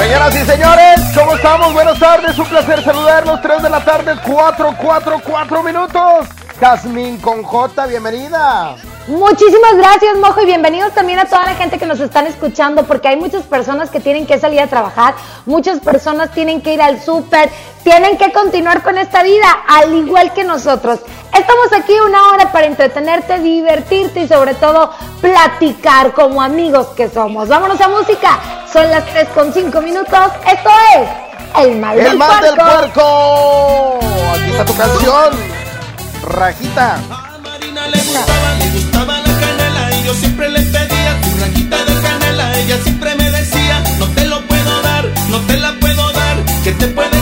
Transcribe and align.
Señoras 0.00 0.34
y 0.34 0.46
señores, 0.46 1.00
¿cómo 1.14 1.34
estamos? 1.34 1.74
Buenas 1.74 1.98
tardes, 1.98 2.38
un 2.38 2.46
placer 2.46 2.82
saludarlos. 2.82 3.42
3 3.42 3.62
de 3.62 3.68
la 3.68 3.84
tarde, 3.84 4.14
4, 4.26 4.74
4, 4.80 5.20
4 5.22 5.62
minutos. 5.62 6.26
Jazmín 6.58 7.18
con 7.18 7.42
J, 7.42 7.84
bienvenida. 7.84 8.76
Muchísimas 9.10 9.76
gracias, 9.76 10.16
Mojo, 10.18 10.40
y 10.40 10.46
bienvenidos 10.46 10.92
también 10.92 11.18
a 11.18 11.24
toda 11.24 11.44
la 11.44 11.54
gente 11.56 11.78
que 11.78 11.86
nos 11.86 11.98
están 11.98 12.28
escuchando, 12.28 12.84
porque 12.84 13.08
hay 13.08 13.16
muchas 13.16 13.42
personas 13.42 13.90
que 13.90 13.98
tienen 13.98 14.24
que 14.24 14.38
salir 14.38 14.60
a 14.60 14.68
trabajar, 14.68 15.14
muchas 15.46 15.80
personas 15.80 16.30
tienen 16.30 16.60
que 16.60 16.74
ir 16.74 16.80
al 16.80 17.02
súper, 17.02 17.50
tienen 17.82 18.16
que 18.16 18.32
continuar 18.32 18.84
con 18.84 18.98
esta 18.98 19.24
vida, 19.24 19.46
al 19.66 19.92
igual 19.94 20.32
que 20.32 20.44
nosotros. 20.44 21.00
Estamos 21.36 21.72
aquí 21.72 21.92
una 22.06 22.28
hora 22.28 22.52
para 22.52 22.66
entretenerte, 22.66 23.40
divertirte 23.40 24.20
y 24.20 24.28
sobre 24.28 24.54
todo 24.54 24.92
platicar 25.20 26.12
como 26.12 26.40
amigos 26.40 26.86
que 26.96 27.08
somos. 27.08 27.48
Vámonos 27.48 27.80
a 27.80 27.88
música, 27.88 28.38
son 28.72 28.88
las 28.92 29.04
3 29.06 29.28
con 29.30 29.52
5 29.52 29.80
minutos, 29.80 30.20
esto 30.46 30.70
es 30.94 31.08
El 31.66 31.80
Mal, 31.80 31.98
El 31.98 32.04
del, 32.04 32.16
mal 32.16 32.40
del 32.44 32.54
puerco. 32.54 32.90
puerco. 32.92 33.98
Aquí 34.36 34.50
está 34.52 34.64
tu 34.64 34.76
canción. 34.76 35.30
Rajita. 36.22 37.29
Le 37.92 37.98
gustaba, 37.98 38.54
le 38.58 38.70
gustaba 38.70 39.20
la 39.20 39.40
canela 39.40 39.96
y 39.96 40.04
yo 40.04 40.14
siempre 40.14 40.48
le 40.48 40.60
pedía 40.62 41.20
tu 41.22 41.40
rajita 41.40 41.84
de 41.84 41.94
canela. 42.00 42.58
Ella 42.58 42.78
siempre 42.82 43.14
me 43.16 43.30
decía, 43.30 43.82
no 43.98 44.06
te 44.08 44.26
lo 44.26 44.40
puedo 44.46 44.82
dar, 44.82 45.08
no 45.28 45.38
te 45.40 45.56
la 45.58 45.72
puedo 45.80 46.12
dar, 46.12 46.44
que 46.64 46.72
te 46.72 46.86
puede 46.88 47.19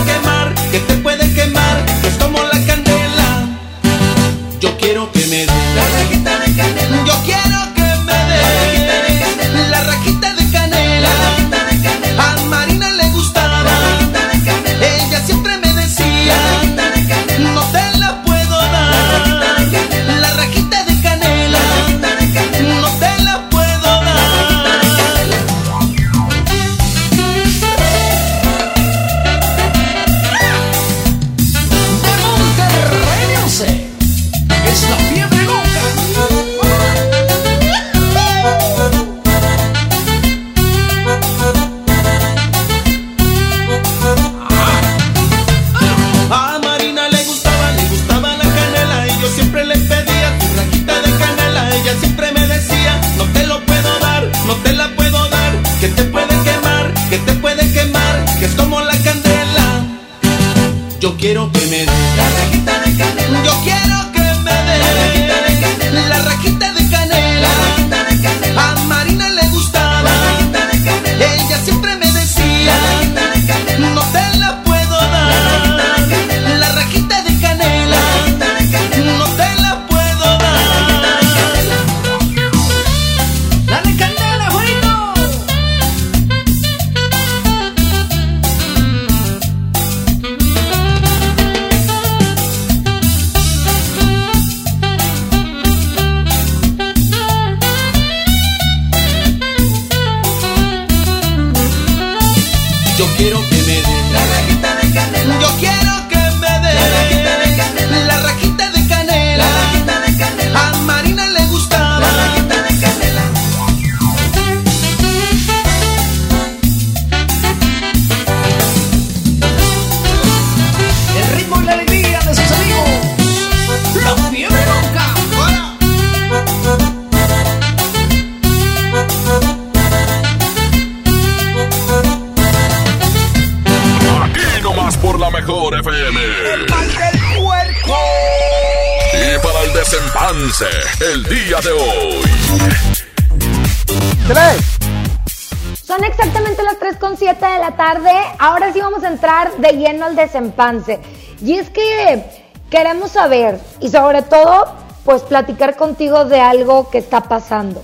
Ahora 148.38 148.72
sí 148.72 148.80
vamos 148.80 149.02
a 149.02 149.08
entrar 149.08 149.56
de 149.56 149.72
lleno 149.72 150.04
al 150.04 150.16
desempance. 150.16 151.00
Y 151.40 151.54
es 151.54 151.70
que 151.70 152.22
queremos 152.68 153.12
saber 153.12 153.58
y 153.80 153.88
sobre 153.88 154.22
todo, 154.22 154.66
pues 155.04 155.22
platicar 155.22 155.76
contigo 155.76 156.26
de 156.26 156.40
algo 156.40 156.90
que 156.90 156.98
está 156.98 157.22
pasando. 157.22 157.82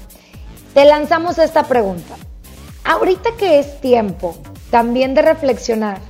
Te 0.74 0.84
lanzamos 0.84 1.38
esta 1.38 1.62
pregunta. 1.62 2.16
Ahorita 2.84 3.30
que 3.38 3.58
es 3.60 3.80
tiempo 3.80 4.36
también 4.70 5.14
de 5.14 5.22
reflexionar, 5.22 6.00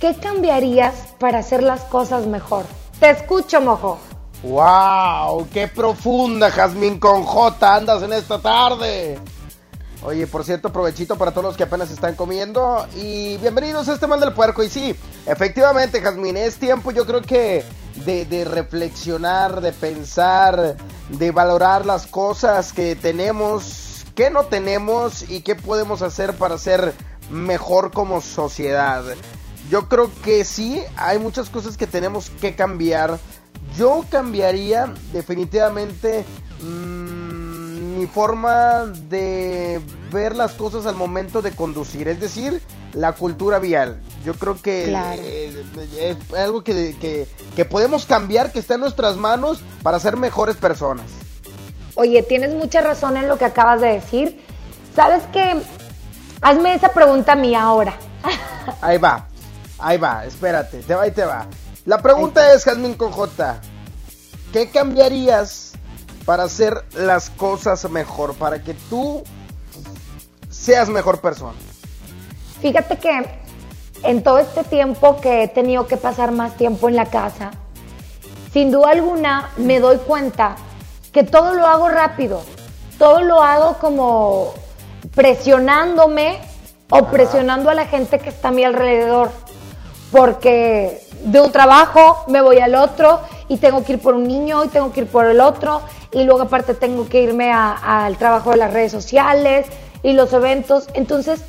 ¿qué 0.00 0.14
cambiarías 0.14 0.94
para 1.18 1.40
hacer 1.40 1.62
las 1.64 1.80
cosas 1.82 2.26
mejor? 2.26 2.64
Te 3.00 3.10
escucho, 3.10 3.60
mojo. 3.60 3.98
¡Wow! 4.44 5.48
¡Qué 5.52 5.66
profunda, 5.66 6.50
Jazmín 6.50 7.00
con 7.00 7.24
J! 7.24 7.74
Andas 7.74 8.02
en 8.02 8.12
esta 8.12 8.38
tarde. 8.38 9.18
Oye, 10.02 10.26
por 10.26 10.44
cierto, 10.44 10.72
provechito 10.72 11.16
para 11.16 11.30
todos 11.30 11.44
los 11.44 11.56
que 11.58 11.64
apenas 11.64 11.90
están 11.90 12.14
comiendo. 12.14 12.86
Y 12.96 13.36
bienvenidos 13.36 13.86
a 13.88 13.94
este 13.94 14.06
mal 14.06 14.18
del 14.18 14.32
puerco. 14.32 14.62
Y 14.62 14.70
sí, 14.70 14.96
efectivamente, 15.26 16.00
Jazmín, 16.00 16.38
es 16.38 16.56
tiempo, 16.56 16.90
yo 16.90 17.04
creo 17.04 17.20
que 17.20 17.64
de, 18.06 18.44
reflexionar, 18.46 19.60
de 19.60 19.72
pensar, 19.72 20.76
de 21.10 21.30
valorar 21.32 21.84
las 21.84 22.06
cosas 22.06 22.72
que 22.72 22.96
tenemos, 22.96 24.06
que 24.14 24.30
no 24.30 24.44
tenemos 24.44 25.28
y 25.28 25.42
qué 25.42 25.54
podemos 25.54 26.00
hacer 26.00 26.32
para 26.34 26.56
ser 26.56 26.94
mejor 27.30 27.90
como 27.92 28.22
sociedad. 28.22 29.04
Yo 29.68 29.86
creo 29.86 30.10
que 30.24 30.46
sí, 30.46 30.82
hay 30.96 31.18
muchas 31.18 31.50
cosas 31.50 31.76
que 31.76 31.86
tenemos 31.86 32.30
que 32.40 32.54
cambiar. 32.54 33.18
Yo 33.76 34.06
cambiaría 34.10 34.94
definitivamente 35.12 36.24
mm, 36.62 37.29
mi 38.00 38.06
forma 38.06 38.86
de 39.10 39.78
ver 40.10 40.34
las 40.34 40.52
cosas 40.52 40.86
al 40.86 40.94
momento 40.94 41.42
de 41.42 41.52
conducir, 41.52 42.08
es 42.08 42.18
decir, 42.18 42.62
la 42.94 43.12
cultura 43.12 43.58
vial. 43.58 44.00
Yo 44.24 44.32
creo 44.32 44.56
que 44.60 44.90
eh, 44.90 45.64
es 46.00 46.16
algo 46.34 46.64
que, 46.64 46.96
que, 46.98 47.28
que 47.54 47.64
podemos 47.66 48.06
cambiar, 48.06 48.52
que 48.52 48.58
está 48.58 48.76
en 48.76 48.80
nuestras 48.80 49.18
manos 49.18 49.60
para 49.82 50.00
ser 50.00 50.16
mejores 50.16 50.56
personas. 50.56 51.04
Oye, 51.94 52.22
tienes 52.22 52.54
mucha 52.54 52.80
razón 52.80 53.18
en 53.18 53.28
lo 53.28 53.36
que 53.36 53.44
acabas 53.44 53.82
de 53.82 53.88
decir. 53.88 54.40
¿Sabes 54.96 55.22
qué? 55.30 55.60
Hazme 56.40 56.72
esa 56.72 56.94
pregunta 56.94 57.32
a 57.32 57.36
mí 57.36 57.54
ahora. 57.54 57.94
Ahí 58.80 58.96
va, 58.96 59.26
ahí 59.78 59.98
va, 59.98 60.24
espérate, 60.24 60.78
te 60.78 60.94
va 60.94 61.06
y 61.06 61.10
te 61.10 61.24
va. 61.24 61.46
La 61.84 62.00
pregunta 62.00 62.54
es, 62.54 62.64
Jasmine 62.64 62.96
con 62.96 63.10
J, 63.10 63.60
¿qué 64.52 64.70
cambiarías 64.70 65.69
para 66.30 66.44
hacer 66.44 66.84
las 66.94 67.28
cosas 67.28 67.90
mejor, 67.90 68.36
para 68.36 68.62
que 68.62 68.72
tú 68.88 69.24
seas 70.48 70.88
mejor 70.88 71.20
persona? 71.20 71.58
Fíjate 72.60 72.98
que 72.98 73.28
en 74.04 74.22
todo 74.22 74.38
este 74.38 74.62
tiempo 74.62 75.20
que 75.20 75.42
he 75.42 75.48
tenido 75.48 75.88
que 75.88 75.96
pasar 75.96 76.30
más 76.30 76.56
tiempo 76.56 76.88
en 76.88 76.94
la 76.94 77.06
casa, 77.06 77.50
sin 78.52 78.70
duda 78.70 78.90
alguna 78.90 79.50
me 79.56 79.80
doy 79.80 79.96
cuenta 79.96 80.54
que 81.10 81.24
todo 81.24 81.52
lo 81.54 81.66
hago 81.66 81.88
rápido, 81.88 82.42
todo 82.96 83.22
lo 83.22 83.42
hago 83.42 83.78
como 83.78 84.54
presionándome 85.16 86.38
o 86.90 87.06
presionando 87.06 87.70
a 87.70 87.74
la 87.74 87.86
gente 87.86 88.20
que 88.20 88.28
está 88.28 88.50
a 88.50 88.52
mi 88.52 88.62
alrededor, 88.62 89.32
porque 90.12 91.02
de 91.24 91.40
un 91.40 91.50
trabajo 91.50 92.24
me 92.28 92.40
voy 92.40 92.60
al 92.60 92.76
otro 92.76 93.18
y 93.48 93.56
tengo 93.56 93.82
que 93.82 93.94
ir 93.94 93.98
por 94.00 94.14
un 94.14 94.28
niño 94.28 94.62
y 94.62 94.68
tengo 94.68 94.92
que 94.92 95.00
ir 95.00 95.06
por 95.08 95.26
el 95.26 95.40
otro 95.40 95.82
y 96.12 96.24
luego 96.24 96.42
aparte 96.42 96.74
tengo 96.74 97.08
que 97.08 97.22
irme 97.22 97.52
al 97.52 98.16
trabajo 98.16 98.50
de 98.50 98.56
las 98.56 98.72
redes 98.72 98.92
sociales 98.92 99.66
y 100.02 100.12
los 100.12 100.32
eventos. 100.32 100.88
Entonces, 100.94 101.42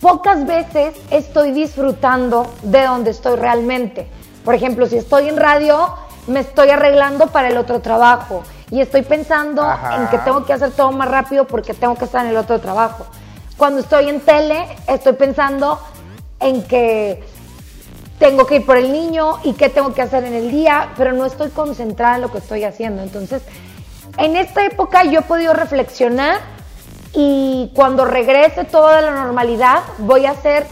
pocas 0.00 0.46
veces 0.46 0.94
estoy 1.10 1.52
disfrutando 1.52 2.52
de 2.62 2.84
donde 2.84 3.10
estoy 3.10 3.36
realmente. 3.36 4.06
Por 4.44 4.54
ejemplo, 4.54 4.86
si 4.86 4.96
estoy 4.96 5.28
en 5.28 5.36
radio, 5.36 5.94
me 6.26 6.40
estoy 6.40 6.70
arreglando 6.70 7.28
para 7.28 7.48
el 7.48 7.56
otro 7.56 7.80
trabajo 7.80 8.42
y 8.70 8.80
estoy 8.80 9.02
pensando 9.02 9.66
en 9.96 10.08
que 10.08 10.18
tengo 10.18 10.44
que 10.44 10.52
hacer 10.52 10.70
todo 10.72 10.92
más 10.92 11.10
rápido 11.10 11.46
porque 11.46 11.74
tengo 11.74 11.94
que 11.96 12.04
estar 12.04 12.24
en 12.24 12.30
el 12.30 12.36
otro 12.36 12.60
trabajo. 12.60 13.06
Cuando 13.56 13.80
estoy 13.80 14.08
en 14.08 14.20
tele, 14.20 14.66
estoy 14.86 15.14
pensando 15.14 15.80
en 16.38 16.62
que 16.62 17.24
tengo 18.18 18.46
que 18.46 18.56
ir 18.56 18.66
por 18.66 18.76
el 18.76 18.92
niño 18.92 19.38
y 19.44 19.52
qué 19.54 19.68
tengo 19.68 19.94
que 19.94 20.02
hacer 20.02 20.24
en 20.24 20.34
el 20.34 20.50
día, 20.50 20.90
pero 20.96 21.12
no 21.12 21.24
estoy 21.24 21.50
concentrada 21.50 22.16
en 22.16 22.22
lo 22.22 22.32
que 22.32 22.38
estoy 22.38 22.64
haciendo. 22.64 23.02
Entonces, 23.02 23.42
en 24.16 24.36
esta 24.36 24.64
época 24.64 25.04
yo 25.04 25.20
he 25.20 25.22
podido 25.22 25.54
reflexionar 25.54 26.40
y 27.12 27.70
cuando 27.74 28.04
regrese 28.04 28.64
toda 28.64 29.00
la 29.00 29.12
normalidad, 29.12 29.82
voy 29.98 30.26
a 30.26 30.32
hacer, 30.32 30.66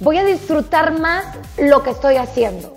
voy 0.00 0.18
a 0.18 0.24
disfrutar 0.24 0.98
más 0.98 1.24
lo 1.58 1.82
que 1.82 1.90
estoy 1.90 2.16
haciendo. 2.16 2.76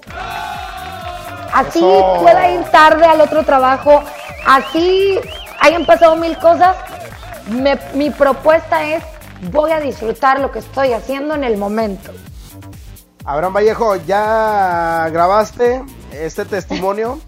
Así 1.53 1.79
pueda 1.79 2.51
ir 2.51 2.63
tarde 2.65 3.05
al 3.05 3.21
otro 3.21 3.43
trabajo, 3.43 4.03
así 4.45 5.19
hayan 5.59 5.85
pasado 5.85 6.15
mil 6.15 6.37
cosas, 6.37 6.75
mi 7.93 8.09
propuesta 8.09 8.83
es 8.83 9.03
voy 9.51 9.71
a 9.71 9.79
disfrutar 9.79 10.39
lo 10.39 10.51
que 10.51 10.59
estoy 10.59 10.93
haciendo 10.93 11.35
en 11.35 11.43
el 11.43 11.57
momento. 11.57 12.11
Abraham 13.27 13.53
Vallejo, 13.53 13.97
¿ya 13.97 15.09
grabaste 15.11 15.83
este 16.13 16.45
testimonio? 16.45 17.19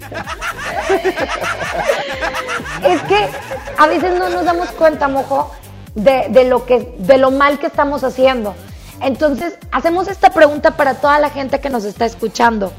es 2.88 3.01
que 3.01 3.30
a 3.78 3.86
veces 3.86 4.18
no 4.18 4.30
nos 4.30 4.46
damos 4.46 4.69
cuenta, 4.72 5.10
mojo, 5.10 5.51
de, 5.96 6.28
de, 6.30 6.46
lo 6.46 6.66
que, 6.66 6.96
de 7.00 7.18
lo 7.18 7.31
mal 7.31 7.60
que 7.60 7.68
estamos 7.68 8.06
haciendo. 8.06 8.56
Entonces, 9.01 9.57
hacemos 9.74 10.07
esta 10.07 10.30
pregunta 10.30 10.78
para 10.78 10.94
toda 10.96 11.19
la 11.19 11.31
gente 11.31 11.60
que 11.60 11.69
nos 11.69 11.84
está 11.84 12.06
escuchando. 12.06 12.72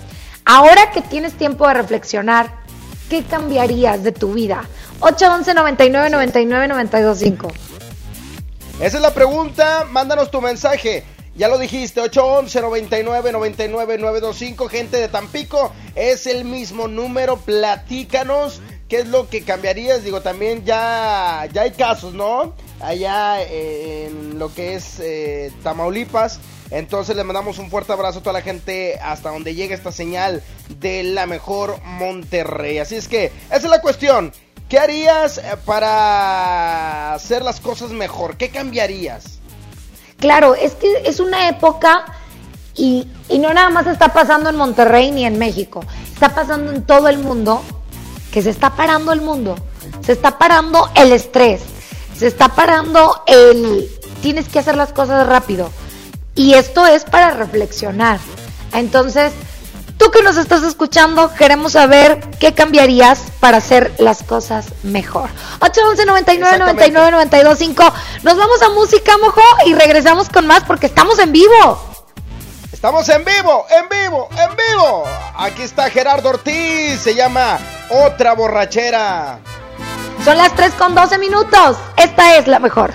Ahora 0.47 0.91
que 0.91 1.03
tienes 1.03 1.35
tiempo 1.35 1.69
de 1.69 1.75
reflexionar, 1.75 2.51
¿qué 3.11 3.23
cambiarías 3.23 4.03
de 4.03 4.13
tu 4.13 4.33
vida? 4.33 4.63
811 5.01 5.53
99 5.53 6.09
99 6.09 6.69
925. 6.69 7.49
Esa 8.81 8.97
es 8.97 9.03
la 9.03 9.13
pregunta. 9.13 9.85
Mándanos 9.91 10.31
tu 10.31 10.41
mensaje. 10.41 11.05
Ya 11.41 11.49
lo 11.49 11.57
dijiste, 11.57 12.03
811 12.03 12.61
99 12.61 13.33
99 13.33 13.97
925, 13.97 14.69
gente 14.69 14.99
de 14.99 15.09
Tampico, 15.09 15.73
es 15.95 16.27
el 16.27 16.45
mismo 16.45 16.87
número, 16.87 17.39
platícanos 17.39 18.61
qué 18.91 18.99
es 18.99 19.09
lo 19.09 19.31
que 19.31 19.41
cambiarías, 19.41 20.05
digo, 20.05 20.21
también 20.21 20.67
ya, 20.67 21.49
ya 21.51 21.63
hay 21.63 21.71
casos, 21.71 22.13
¿no? 22.13 22.53
Allá 22.79 23.43
en 23.43 24.39
lo 24.39 24.53
que 24.53 24.75
es 24.75 25.01
eh, 25.01 25.51
Tamaulipas, 25.63 26.41
entonces 26.71 27.17
le 27.17 27.25
mandamos 27.25 27.57
un 27.57 27.71
fuerte 27.71 27.95
abrazo 27.95 28.19
a 28.19 28.23
toda 28.23 28.35
la 28.35 28.43
gente 28.43 28.99
hasta 29.03 29.31
donde 29.31 29.55
llegue 29.55 29.73
esta 29.73 29.93
señal 29.93 30.43
de 30.79 31.05
la 31.05 31.25
mejor 31.25 31.81
Monterrey. 31.85 32.77
Así 32.77 32.97
es 32.97 33.09
que 33.09 33.33
esa 33.47 33.57
es 33.57 33.71
la 33.71 33.81
cuestión. 33.81 34.31
¿Qué 34.69 34.79
harías 34.79 35.39
eh, 35.39 35.57
para 35.65 37.15
hacer 37.15 37.41
las 37.41 37.61
cosas 37.61 37.93
mejor? 37.93 38.37
¿Qué 38.37 38.51
cambiarías? 38.51 39.40
Claro, 40.21 40.55
es 40.55 40.75
que 40.75 41.03
es 41.05 41.19
una 41.19 41.49
época 41.49 42.05
y, 42.77 43.09
y 43.29 43.39
no 43.39 43.53
nada 43.53 43.71
más 43.71 43.87
está 43.87 44.13
pasando 44.13 44.51
en 44.51 44.57
Monterrey 44.57 45.11
ni 45.11 45.25
en 45.25 45.39
México, 45.39 45.85
está 46.13 46.35
pasando 46.35 46.73
en 46.73 46.83
todo 46.85 47.09
el 47.09 47.19
mundo, 47.19 47.63
que 48.31 48.43
se 48.43 48.51
está 48.51 48.77
parando 48.77 49.13
el 49.13 49.23
mundo, 49.23 49.57
se 50.03 50.13
está 50.13 50.39
parando 50.39 50.91
el 50.95 51.13
estrés, 51.13 51.63
se 52.15 52.27
está 52.27 52.51
parando 52.51 53.23
el 53.27 53.89
tienes 54.21 54.49
que 54.49 54.59
hacer 54.59 54.77
las 54.77 54.93
cosas 54.93 55.27
rápido. 55.27 55.71
Y 56.35 56.55
esto 56.55 56.87
es 56.87 57.05
para 57.05 57.31
reflexionar. 57.31 58.19
Entonces, 58.73 59.33
tú 60.01 60.11
que 60.11 60.23
nos 60.23 60.39
estás 60.39 60.63
escuchando, 60.63 61.31
queremos 61.35 61.73
saber 61.73 62.21
qué 62.41 62.55
cambiarías 62.55 63.21
para 63.39 63.59
hacer 63.59 63.93
las 63.99 64.23
cosas 64.23 64.65
mejor. 64.83 65.29
811 65.61 66.07
99 66.07 66.59
99 66.59 67.11
92 67.11 67.59
5. 67.59 67.93
Nos 68.23 68.37
vamos 68.39 68.63
a 68.63 68.71
música, 68.71 69.19
mojo, 69.19 69.43
y 69.67 69.75
regresamos 69.75 70.31
con 70.31 70.47
más 70.47 70.65
porque 70.65 70.87
estamos 70.87 71.19
en 71.19 71.33
vivo. 71.33 71.85
Estamos 72.73 73.07
en 73.11 73.23
vivo, 73.27 73.67
en 73.69 73.89
vivo, 73.91 74.29
en 74.33 74.57
vivo. 74.57 75.05
Aquí 75.37 75.63
está 75.63 75.91
Gerardo 75.91 76.31
Ortiz, 76.31 77.03
se 77.03 77.15
llama 77.15 77.59
Otra 77.91 78.33
borrachera. 78.35 79.39
Son 80.25 80.39
las 80.39 80.55
3 80.55 80.73
con 80.79 80.95
12 80.95 81.19
minutos. 81.19 81.77
Esta 81.97 82.37
es 82.37 82.47
la 82.47 82.59
mejor. 82.59 82.95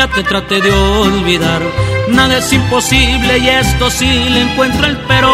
Ya 0.00 0.08
te 0.08 0.22
traté 0.22 0.62
de 0.62 0.72
olvidar. 0.72 1.60
Nada 2.08 2.38
es 2.38 2.50
imposible 2.54 3.36
y 3.36 3.48
esto 3.48 3.90
sí 3.90 4.06
le 4.06 4.40
encuentro 4.46 4.86
el 4.86 4.96
pero. 5.08 5.30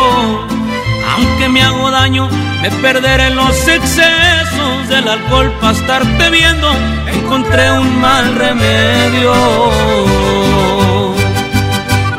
sueño, 2.06 2.28
me 2.62 2.70
perderé 2.82 3.28
en 3.28 3.36
los 3.36 3.56
excesos 3.68 4.88
del 4.88 5.06
alcohol 5.08 5.52
para 5.60 5.72
estarte 5.72 6.30
viendo. 6.30 6.68
Encontré 7.12 7.70
un 7.70 8.00
mal 8.00 8.34
remedio. 8.34 9.32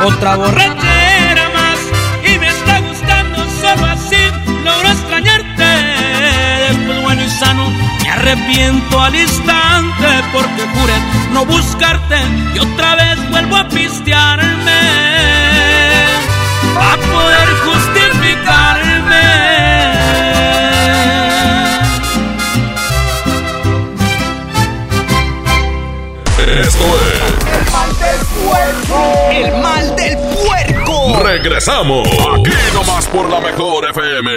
Otra 0.05 0.35
borrachera 0.35 0.86
arrepiento 8.17 8.99
al 8.99 9.15
instante 9.15 10.07
porque 10.33 10.63
juré 10.75 10.93
no 11.31 11.45
buscarte 11.45 12.15
y 12.55 12.59
otra 12.59 12.95
vez 12.95 13.29
vuelvo 13.29 13.55
a 13.57 13.69
pistearme 13.69 14.81
a 16.79 16.97
poder 16.97 17.47
justificarme. 17.65 19.27
Esto 26.61 26.85
es 27.01 27.35
El 27.51 27.71
mal 27.71 27.95
del 27.99 28.19
puerco. 28.47 29.29
El 29.31 29.61
mal 29.61 29.95
del 29.95 30.17
puerco. 30.17 31.23
Regresamos. 31.23 32.07
Aquí 32.07 32.51
nomás 32.73 33.07
por 33.07 33.29
la 33.29 33.39
mejor 33.41 33.89
FM. 33.89 34.31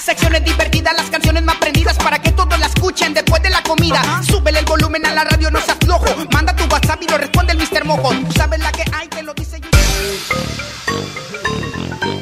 Secciones 0.00 0.44
divertidas, 0.44 0.94
las 0.94 1.08
canciones 1.10 1.42
más 1.42 1.56
prendidas 1.56 1.73
para 2.04 2.20
que 2.20 2.30
todos 2.32 2.58
la 2.60 2.66
escuchen 2.66 3.14
después 3.14 3.42
de 3.42 3.48
la 3.48 3.62
comida. 3.62 4.02
Súbele 4.22 4.58
el 4.58 4.66
volumen 4.66 5.06
a 5.06 5.14
la 5.14 5.24
radio, 5.24 5.50
no 5.50 5.58
seas 5.60 5.78
flojo. 5.82 6.04
Manda 6.30 6.54
tu 6.54 6.64
WhatsApp 6.64 7.02
y 7.02 7.08
lo 7.08 7.16
responde 7.16 7.54
el 7.54 7.58
Mr. 7.58 7.86
Mojo. 7.86 8.10
Tú 8.10 8.32
sabes 8.36 8.60
la 8.60 8.70
que 8.70 8.84
hay, 8.92 9.08
que 9.08 9.22
lo 9.22 9.32
dice 9.32 9.58
yo. 9.58 9.70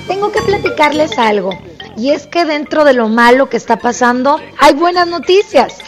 Tengo 0.06 0.30
que 0.30 0.40
platicarles 0.42 1.18
algo. 1.18 1.50
Y 1.96 2.10
es 2.10 2.28
que 2.28 2.44
dentro 2.44 2.84
de 2.84 2.92
lo 2.92 3.08
malo 3.08 3.50
que 3.50 3.56
está 3.56 3.78
pasando, 3.78 4.40
hay 4.58 4.74
buenas 4.74 5.08
noticias. 5.08 5.78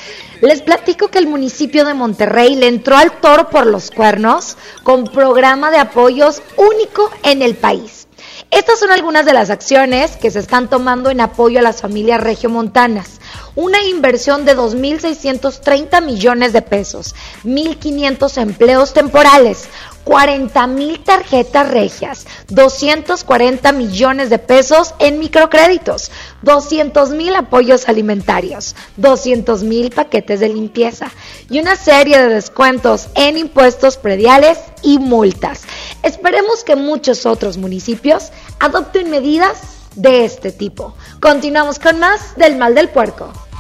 Les 0.41 0.61
platico 0.61 1.09
que 1.09 1.21
el 1.21 1.29
municipio 1.29 1.85
de 1.85 1.95
Monterrey 1.95 2.57
le 2.57 2.67
entró 2.67 2.97
al 2.97 3.13
toro 3.21 3.49
por 3.49 3.67
los 3.67 3.93
cuernos 3.93 4.59
con 4.83 5.05
programa 5.05 5.71
de 5.71 5.79
apoyos 5.79 6.43
único 6.57 7.11
en 7.23 7.43
el 7.43 7.55
país. 7.55 8.09
Estas 8.51 8.79
son 8.79 8.91
algunas 8.91 9.25
de 9.25 9.33
las 9.33 9.51
acciones 9.51 10.17
que 10.17 10.31
se 10.31 10.41
están 10.41 10.69
tomando 10.69 11.11
en 11.11 11.21
apoyo 11.21 11.61
a 11.61 11.63
las 11.63 11.81
familias 11.81 12.21
regiomontanas. 12.21 13.21
Una 13.57 13.81
inversión 13.85 14.45
de 14.45 14.57
2.630 14.57 16.03
millones 16.03 16.53
de 16.53 16.61
pesos, 16.61 17.15
1.500 17.45 18.43
empleos 18.43 18.93
temporales, 18.93 19.69
40 20.03 20.67
mil 20.67 20.99
tarjetas 21.05 21.71
regias, 21.71 22.27
240 22.49 23.71
millones 23.71 24.29
de 24.29 24.41
pesos 24.41 24.95
en 24.99 25.21
microcréditos, 25.21 26.11
200 26.43 27.11
mil 27.11 27.37
apoyos 27.37 27.89
alimentarios, 27.89 28.75
200 28.97 29.63
mil 29.63 29.91
paquetes 29.91 30.41
de 30.41 30.49
limpieza 30.49 31.13
y 31.49 31.61
una 31.61 31.77
serie 31.77 32.19
de 32.19 32.35
descuentos 32.35 33.07
en 33.15 33.39
impuestos 33.39 33.99
prediales 33.99 34.59
y 34.83 34.99
multas. 34.99 35.63
Esperemos 36.03 36.65
que 36.65 36.75
muchos 36.75 37.25
otros 37.25 37.57
municipios 37.57 38.31
adopten 38.59 39.11
medidas 39.11 39.59
de 39.95 40.25
este 40.25 40.51
tipo. 40.51 40.97
Continuamos 41.21 41.79
con 41.79 42.01
más 42.01 42.37
del 42.37 42.57
mal 42.57 42.75
del 42.75 42.89
puerco. 42.89 43.33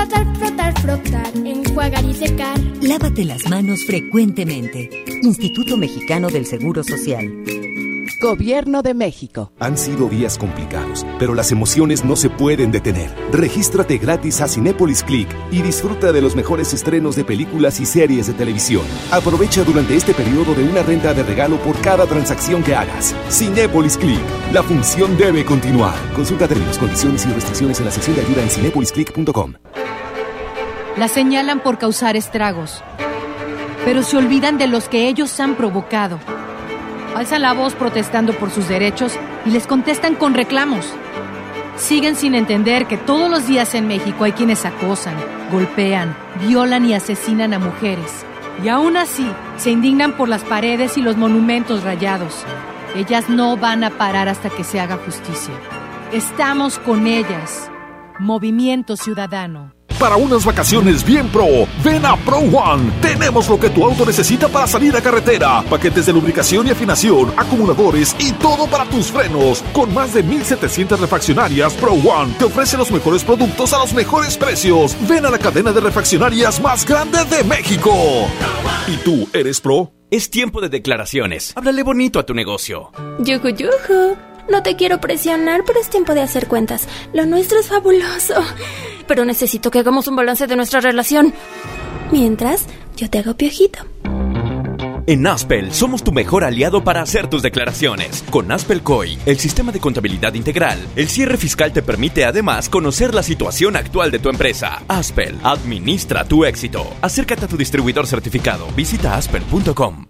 frotar, 0.00 0.36
frotar, 0.36 0.80
frotar, 0.80 1.36
enjuagar 1.36 2.04
y 2.04 2.14
secar. 2.14 2.58
Lávate 2.82 3.24
las 3.24 3.48
manos 3.48 3.84
frecuentemente. 3.84 4.88
Instituto 5.22 5.76
Mexicano 5.76 6.28
del 6.28 6.46
Seguro 6.46 6.82
Social. 6.82 7.30
Gobierno 8.20 8.82
de 8.82 8.92
México. 8.92 9.52
Han 9.60 9.78
sido 9.78 10.08
días 10.08 10.36
complicados, 10.36 11.06
pero 11.18 11.34
las 11.34 11.52
emociones 11.52 12.04
no 12.04 12.16
se 12.16 12.28
pueden 12.28 12.70
detener. 12.70 13.10
Regístrate 13.32 13.96
gratis 13.96 14.42
a 14.42 14.48
Cinépolis 14.48 15.02
Click 15.02 15.28
y 15.50 15.62
disfruta 15.62 16.12
de 16.12 16.20
los 16.20 16.36
mejores 16.36 16.74
estrenos 16.74 17.16
de 17.16 17.24
películas 17.24 17.80
y 17.80 17.86
series 17.86 18.26
de 18.26 18.34
televisión. 18.34 18.82
Aprovecha 19.10 19.64
durante 19.64 19.96
este 19.96 20.12
periodo 20.12 20.54
de 20.54 20.64
una 20.64 20.82
renta 20.82 21.14
de 21.14 21.22
regalo 21.22 21.56
por 21.58 21.80
cada 21.80 22.06
transacción 22.06 22.62
que 22.62 22.74
hagas. 22.74 23.14
Cinépolis 23.30 23.96
Click. 23.96 24.20
La 24.52 24.62
función 24.62 25.16
debe 25.16 25.44
continuar. 25.44 25.96
Consulta 26.14 26.46
términos, 26.46 26.76
condiciones 26.76 27.24
y 27.24 27.32
restricciones 27.32 27.78
en 27.78 27.86
la 27.86 27.90
sección 27.90 28.16
de 28.16 28.22
ayuda 28.22 28.42
en 28.42 28.50
cinepolisclick.com. 28.50 29.54
La 30.96 31.08
señalan 31.08 31.60
por 31.60 31.78
causar 31.78 32.16
estragos, 32.16 32.82
pero 33.84 34.02
se 34.02 34.16
olvidan 34.16 34.58
de 34.58 34.66
los 34.66 34.88
que 34.88 35.08
ellos 35.08 35.38
han 35.40 35.54
provocado. 35.54 36.18
Alzan 37.16 37.42
la 37.42 37.54
voz 37.54 37.74
protestando 37.74 38.32
por 38.32 38.50
sus 38.50 38.68
derechos 38.68 39.14
y 39.46 39.50
les 39.50 39.66
contestan 39.66 40.14
con 40.14 40.34
reclamos. 40.34 40.86
Siguen 41.76 42.16
sin 42.16 42.34
entender 42.34 42.86
que 42.86 42.96
todos 42.96 43.30
los 43.30 43.46
días 43.46 43.74
en 43.74 43.88
México 43.88 44.24
hay 44.24 44.32
quienes 44.32 44.66
acosan, 44.66 45.14
golpean, 45.50 46.14
violan 46.46 46.84
y 46.84 46.94
asesinan 46.94 47.54
a 47.54 47.58
mujeres. 47.58 48.24
Y 48.62 48.68
aún 48.68 48.96
así 48.96 49.26
se 49.56 49.70
indignan 49.70 50.16
por 50.16 50.28
las 50.28 50.44
paredes 50.44 50.98
y 50.98 51.02
los 51.02 51.16
monumentos 51.16 51.82
rayados. 51.82 52.44
Ellas 52.94 53.30
no 53.30 53.56
van 53.56 53.84
a 53.84 53.90
parar 53.90 54.28
hasta 54.28 54.50
que 54.50 54.64
se 54.64 54.80
haga 54.80 54.98
justicia. 54.98 55.54
Estamos 56.12 56.78
con 56.78 57.06
ellas. 57.06 57.70
Movimiento 58.18 58.96
Ciudadano. 58.96 59.79
Para 60.00 60.16
unas 60.16 60.46
vacaciones 60.46 61.04
bien 61.04 61.28
pro, 61.28 61.68
ven 61.84 62.06
a 62.06 62.16
Pro 62.16 62.38
One. 62.38 62.90
Tenemos 63.02 63.50
lo 63.50 63.60
que 63.60 63.68
tu 63.68 63.84
auto 63.84 64.06
necesita 64.06 64.48
para 64.48 64.66
salir 64.66 64.96
a 64.96 65.02
carretera. 65.02 65.62
Paquetes 65.68 66.06
de 66.06 66.14
lubricación 66.14 66.66
y 66.66 66.70
afinación, 66.70 67.30
acumuladores 67.36 68.16
y 68.18 68.32
todo 68.32 68.66
para 68.66 68.86
tus 68.86 69.12
frenos. 69.12 69.62
Con 69.74 69.92
más 69.92 70.14
de 70.14 70.22
1700 70.22 70.98
refaccionarias, 71.00 71.74
Pro 71.74 71.92
One 71.92 72.32
te 72.38 72.46
ofrece 72.46 72.78
los 72.78 72.90
mejores 72.90 73.22
productos 73.24 73.74
a 73.74 73.78
los 73.78 73.92
mejores 73.92 74.38
precios. 74.38 74.96
Ven 75.06 75.26
a 75.26 75.30
la 75.30 75.38
cadena 75.38 75.70
de 75.70 75.82
refaccionarias 75.82 76.62
más 76.62 76.86
grande 76.86 77.22
de 77.26 77.44
México. 77.44 77.92
¿Y 78.88 78.96
tú 79.04 79.28
eres 79.34 79.60
pro? 79.60 79.92
Es 80.10 80.30
tiempo 80.30 80.62
de 80.62 80.70
declaraciones. 80.70 81.52
Háblale 81.56 81.82
bonito 81.82 82.18
a 82.18 82.24
tu 82.24 82.32
negocio. 82.32 82.90
Yuju, 83.18 83.50
yuju. 83.50 84.29
No 84.50 84.62
te 84.62 84.74
quiero 84.76 85.00
presionar, 85.00 85.62
pero 85.64 85.80
es 85.80 85.88
tiempo 85.88 86.12
de 86.12 86.22
hacer 86.22 86.48
cuentas. 86.48 86.88
Lo 87.12 87.24
nuestro 87.24 87.60
es 87.60 87.68
fabuloso. 87.68 88.34
Pero 89.06 89.24
necesito 89.24 89.70
que 89.70 89.78
hagamos 89.78 90.08
un 90.08 90.16
balance 90.16 90.46
de 90.46 90.56
nuestra 90.56 90.80
relación. 90.80 91.32
Mientras, 92.10 92.66
yo 92.96 93.08
te 93.08 93.18
hago 93.18 93.36
piojito. 93.36 93.80
En 95.06 95.26
Aspel 95.26 95.72
somos 95.72 96.04
tu 96.04 96.12
mejor 96.12 96.44
aliado 96.44 96.84
para 96.84 97.00
hacer 97.00 97.28
tus 97.28 97.42
declaraciones. 97.42 98.22
Con 98.30 98.50
Aspel 98.52 98.82
COI, 98.82 99.18
el 99.26 99.38
sistema 99.38 99.72
de 99.72 99.80
contabilidad 99.80 100.34
integral, 100.34 100.78
el 100.94 101.08
cierre 101.08 101.36
fiscal 101.36 101.72
te 101.72 101.82
permite 101.82 102.24
además 102.24 102.68
conocer 102.68 103.14
la 103.14 103.22
situación 103.22 103.76
actual 103.76 104.10
de 104.10 104.18
tu 104.18 104.28
empresa. 104.28 104.82
Aspel, 104.88 105.38
administra 105.42 106.24
tu 106.24 106.44
éxito. 106.44 106.86
Acércate 107.02 107.46
a 107.46 107.48
tu 107.48 107.56
distribuidor 107.56 108.06
certificado. 108.06 108.66
Visita 108.76 109.16
aspel.com. 109.16 110.09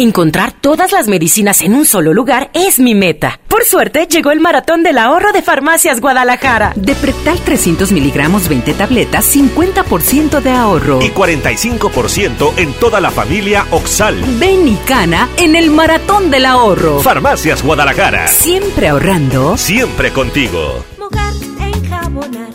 Encontrar 0.00 0.52
todas 0.52 0.92
las 0.92 1.08
medicinas 1.08 1.60
en 1.60 1.74
un 1.74 1.84
solo 1.84 2.14
lugar 2.14 2.50
es 2.54 2.78
mi 2.78 2.94
meta. 2.94 3.38
Por 3.48 3.64
suerte, 3.64 4.06
llegó 4.06 4.30
el 4.30 4.40
maratón 4.40 4.82
del 4.82 4.96
ahorro 4.96 5.30
de 5.32 5.42
Farmacias 5.42 6.00
Guadalajara. 6.00 6.72
Depreptal 6.74 7.38
300 7.38 7.92
miligramos, 7.92 8.48
20 8.48 8.72
tabletas, 8.72 9.36
50% 9.36 10.40
de 10.40 10.52
ahorro. 10.52 11.02
Y 11.02 11.10
45% 11.10 12.54
en 12.56 12.72
toda 12.72 13.02
la 13.02 13.10
familia 13.10 13.66
Oxal. 13.72 14.18
Ven 14.38 14.68
y 14.68 14.76
cana 14.86 15.28
en 15.36 15.54
el 15.54 15.70
maratón 15.70 16.30
del 16.30 16.46
ahorro. 16.46 17.00
Farmacias 17.00 17.62
Guadalajara. 17.62 18.26
Siempre 18.28 18.88
ahorrando. 18.88 19.58
Siempre 19.58 20.14
contigo. 20.14 20.82
Mojar, 20.98 21.34
enjabonar, 21.60 22.48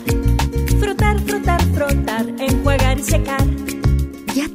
frotar, 0.80 1.20
frotar, 1.20 1.62
frotar, 1.72 2.26
enjuagar 2.40 2.98
y 2.98 3.04
secar. 3.04 3.65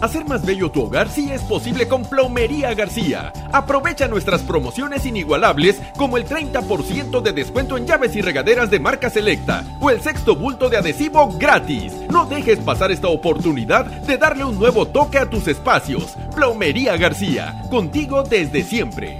Hacer 0.00 0.24
más 0.24 0.44
bello 0.44 0.70
tu 0.70 0.82
hogar 0.82 1.10
sí 1.10 1.30
es 1.30 1.42
posible 1.42 1.86
con 1.86 2.04
Plomería 2.04 2.72
García. 2.74 3.32
Aprovecha 3.52 4.08
nuestras 4.08 4.42
promociones 4.42 5.04
inigualables 5.04 5.78
como 5.96 6.16
el 6.16 6.26
30% 6.26 7.20
de 7.20 7.32
descuento 7.32 7.76
en 7.76 7.86
llaves 7.86 8.16
y 8.16 8.22
regaderas 8.22 8.70
de 8.70 8.80
marca 8.80 9.10
selecta 9.10 9.64
o 9.80 9.90
el 9.90 10.00
sexto 10.00 10.36
bulto 10.36 10.70
de 10.70 10.78
adhesivo 10.78 11.36
gratis. 11.38 11.92
No 12.10 12.24
dejes 12.24 12.58
pasar 12.60 12.90
esta 12.90 13.08
oportunidad 13.08 13.84
de 13.84 14.16
darle 14.16 14.44
un 14.44 14.58
nuevo 14.58 14.88
toque 14.88 15.18
a 15.18 15.28
tus 15.28 15.46
espacios. 15.48 16.14
Plomería 16.34 16.96
García, 16.96 17.62
contigo 17.70 18.22
desde 18.22 18.62
siempre. 18.62 19.18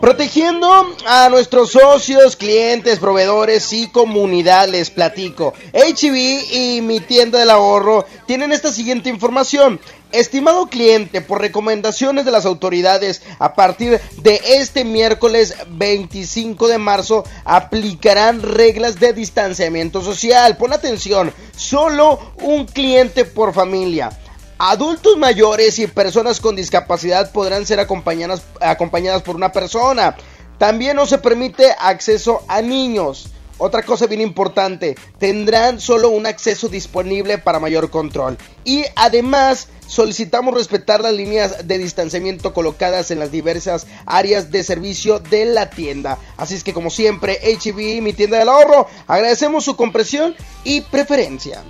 protegiendo 0.00 0.68
a 1.06 1.28
nuestros 1.28 1.70
socios, 1.70 2.34
clientes, 2.34 2.98
proveedores 2.98 3.72
y 3.72 3.86
comunidad, 3.86 4.68
les 4.68 4.90
platico. 4.90 5.54
HB 5.72 6.52
y 6.52 6.80
mi 6.82 6.98
tienda 6.98 7.38
del 7.38 7.50
ahorro 7.50 8.04
tienen 8.26 8.50
esta 8.50 8.72
siguiente 8.72 9.08
información. 9.08 9.78
Estimado 10.10 10.66
cliente, 10.66 11.20
por 11.20 11.40
recomendaciones 11.40 12.24
de 12.24 12.32
las 12.32 12.44
autoridades, 12.44 13.22
a 13.38 13.54
partir 13.54 14.00
de 14.16 14.40
este 14.44 14.84
miércoles 14.84 15.54
25 15.68 16.66
de 16.66 16.78
marzo 16.78 17.22
aplicarán 17.44 18.42
reglas 18.42 18.98
de 18.98 19.12
distanciamiento 19.12 20.02
social. 20.02 20.56
Pon 20.56 20.72
atención, 20.72 21.32
solo 21.56 22.18
un 22.42 22.66
cliente 22.66 23.24
por 23.24 23.54
familia. 23.54 24.10
Adultos 24.64 25.16
mayores 25.18 25.80
y 25.80 25.88
personas 25.88 26.38
con 26.38 26.54
discapacidad 26.54 27.32
podrán 27.32 27.66
ser 27.66 27.80
acompañadas, 27.80 29.22
por 29.22 29.34
una 29.34 29.50
persona. 29.50 30.16
También 30.56 30.94
no 30.94 31.04
se 31.04 31.18
permite 31.18 31.74
acceso 31.80 32.44
a 32.46 32.62
niños. 32.62 33.26
Otra 33.58 33.82
cosa 33.82 34.06
bien 34.06 34.20
importante, 34.20 34.94
tendrán 35.18 35.80
solo 35.80 36.10
un 36.10 36.26
acceso 36.26 36.68
disponible 36.68 37.38
para 37.38 37.58
mayor 37.58 37.90
control. 37.90 38.38
Y 38.62 38.84
además 38.94 39.66
solicitamos 39.88 40.54
respetar 40.54 41.00
las 41.00 41.14
líneas 41.14 41.66
de 41.66 41.78
distanciamiento 41.78 42.54
colocadas 42.54 43.10
en 43.10 43.18
las 43.18 43.32
diversas 43.32 43.88
áreas 44.06 44.52
de 44.52 44.62
servicio 44.62 45.18
de 45.18 45.44
la 45.44 45.70
tienda. 45.70 46.18
Así 46.36 46.54
es 46.54 46.62
que 46.62 46.72
como 46.72 46.90
siempre, 46.90 47.40
HB, 47.42 48.00
mi 48.00 48.12
tienda 48.12 48.38
del 48.38 48.48
ahorro, 48.48 48.86
agradecemos 49.08 49.64
su 49.64 49.74
comprensión 49.74 50.36
y 50.62 50.82
preferencia. 50.82 51.64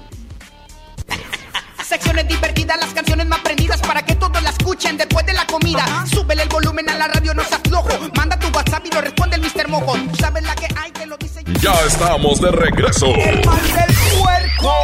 Secciones 1.92 2.26
divertidas, 2.26 2.78
las 2.80 2.94
canciones 2.94 3.26
más 3.26 3.40
prendidas 3.40 3.78
para 3.82 4.02
que 4.02 4.14
todos 4.14 4.42
la 4.42 4.48
escuchen 4.48 4.96
después 4.96 5.26
de 5.26 5.34
la 5.34 5.44
comida. 5.44 5.84
Súbele 6.10 6.44
el 6.44 6.48
volumen 6.48 6.88
a 6.88 6.96
la 6.96 7.06
radio, 7.06 7.34
no 7.34 7.44
se 7.44 7.54
aflojo. 7.54 7.90
Manda 8.16 8.38
tu 8.38 8.48
WhatsApp 8.48 8.86
y 8.86 8.94
lo 8.94 9.02
responde 9.02 9.36
el 9.36 9.42
Mr. 9.42 9.68
Mojo. 9.68 9.92
Tú 10.10 10.16
sabes 10.16 10.42
la 10.42 10.54
que 10.54 10.68
hay, 10.74 10.90
te 10.90 11.04
lo 11.04 11.18
dice. 11.18 11.44
Ya 11.60 11.74
estamos 11.86 12.40
de 12.40 12.50
regreso. 12.50 13.08
El 13.08 13.44
mal 13.44 13.60
del 13.60 13.94
puerco. 14.18 14.74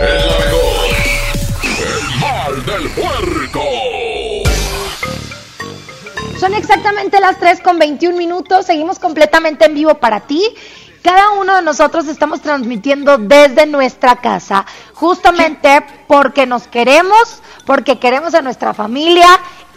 El 0.00 0.18
la 0.18 0.38
mejor. 0.40 0.90
El 1.78 2.18
mal 2.18 2.66
del 2.66 2.90
puerco. 2.90 3.62
Son 6.40 6.54
exactamente 6.54 7.20
las 7.20 7.38
3 7.38 7.60
con 7.60 7.78
21 7.78 8.18
minutos. 8.18 8.66
Seguimos 8.66 8.98
completamente 8.98 9.66
en 9.66 9.74
vivo 9.74 9.94
para 9.94 10.26
ti. 10.26 10.42
Cada 11.02 11.32
uno 11.32 11.56
de 11.56 11.62
nosotros 11.62 12.06
estamos 12.06 12.40
transmitiendo 12.40 13.18
desde 13.18 13.66
nuestra 13.66 14.16
casa, 14.16 14.64
justamente 14.94 15.84
porque 16.06 16.46
nos 16.46 16.68
queremos, 16.68 17.42
porque 17.66 17.98
queremos 17.98 18.34
a 18.34 18.42
nuestra 18.42 18.72
familia 18.72 19.28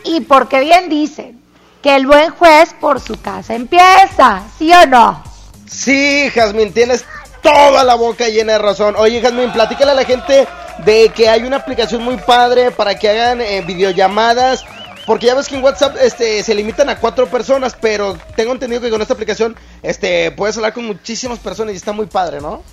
y 0.03 0.21
porque 0.21 0.59
bien 0.59 0.87
dicen 0.87 1.41
que 1.81 1.95
el 1.95 2.05
buen 2.05 2.31
juez 2.31 2.75
por 2.79 2.99
su 2.99 3.19
casa 3.21 3.55
empieza, 3.55 4.43
¿sí 4.57 4.71
o 4.71 4.85
no? 4.85 5.23
Sí, 5.69 6.29
Jazmín, 6.33 6.73
tienes 6.73 7.05
toda 7.41 7.83
la 7.83 7.95
boca 7.95 8.27
llena 8.27 8.53
de 8.53 8.59
razón. 8.59 8.95
Oye, 8.97 9.21
Jazmín, 9.21 9.51
platícale 9.51 9.91
a 9.91 9.95
la 9.95 10.05
gente 10.05 10.47
de 10.85 11.09
que 11.09 11.29
hay 11.29 11.43
una 11.43 11.57
aplicación 11.57 12.03
muy 12.03 12.17
padre 12.17 12.71
para 12.71 12.97
que 12.97 13.09
hagan 13.09 13.41
eh, 13.41 13.61
videollamadas. 13.61 14.65
Porque 15.05 15.27
ya 15.27 15.35
ves 15.35 15.47
que 15.47 15.55
en 15.55 15.63
WhatsApp 15.63 15.97
este, 16.01 16.41
se 16.41 16.55
limitan 16.55 16.89
a 16.89 16.99
cuatro 16.99 17.27
personas, 17.27 17.75
pero 17.79 18.17
tengo 18.35 18.51
entendido 18.51 18.81
que 18.81 18.89
con 18.89 19.01
esta 19.01 19.13
aplicación 19.13 19.55
este, 19.83 20.31
puedes 20.31 20.57
hablar 20.57 20.73
con 20.73 20.85
muchísimas 20.85 21.37
personas 21.39 21.73
y 21.73 21.77
está 21.77 21.91
muy 21.91 22.07
padre, 22.07 22.41
¿no? 22.41 22.63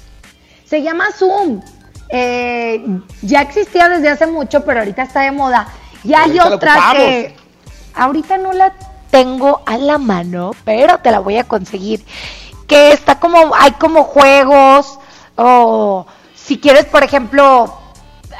Se 0.64 0.80
llama 0.82 1.08
Zoom. 1.12 1.60
Eh, 2.08 2.84
ya 3.20 3.42
existía 3.42 3.88
desde 3.88 4.08
hace 4.08 4.26
mucho, 4.26 4.64
pero 4.64 4.80
ahorita 4.80 5.02
está 5.02 5.20
de 5.20 5.32
moda. 5.32 5.68
Y 6.04 6.14
hay 6.14 6.38
Ahorita 6.38 6.54
otra 6.54 6.92
que 6.94 7.36
ahorita 7.94 8.38
no 8.38 8.52
la 8.52 8.72
tengo 9.10 9.62
a 9.66 9.76
la 9.76 9.98
mano, 9.98 10.52
pero 10.64 10.98
te 10.98 11.10
la 11.10 11.20
voy 11.20 11.36
a 11.36 11.44
conseguir. 11.44 12.04
Que 12.66 12.92
está 12.92 13.20
como, 13.20 13.54
hay 13.54 13.72
como 13.72 14.04
juegos, 14.04 14.98
o 15.36 16.06
si 16.34 16.58
quieres, 16.58 16.86
por 16.86 17.04
ejemplo, 17.04 17.81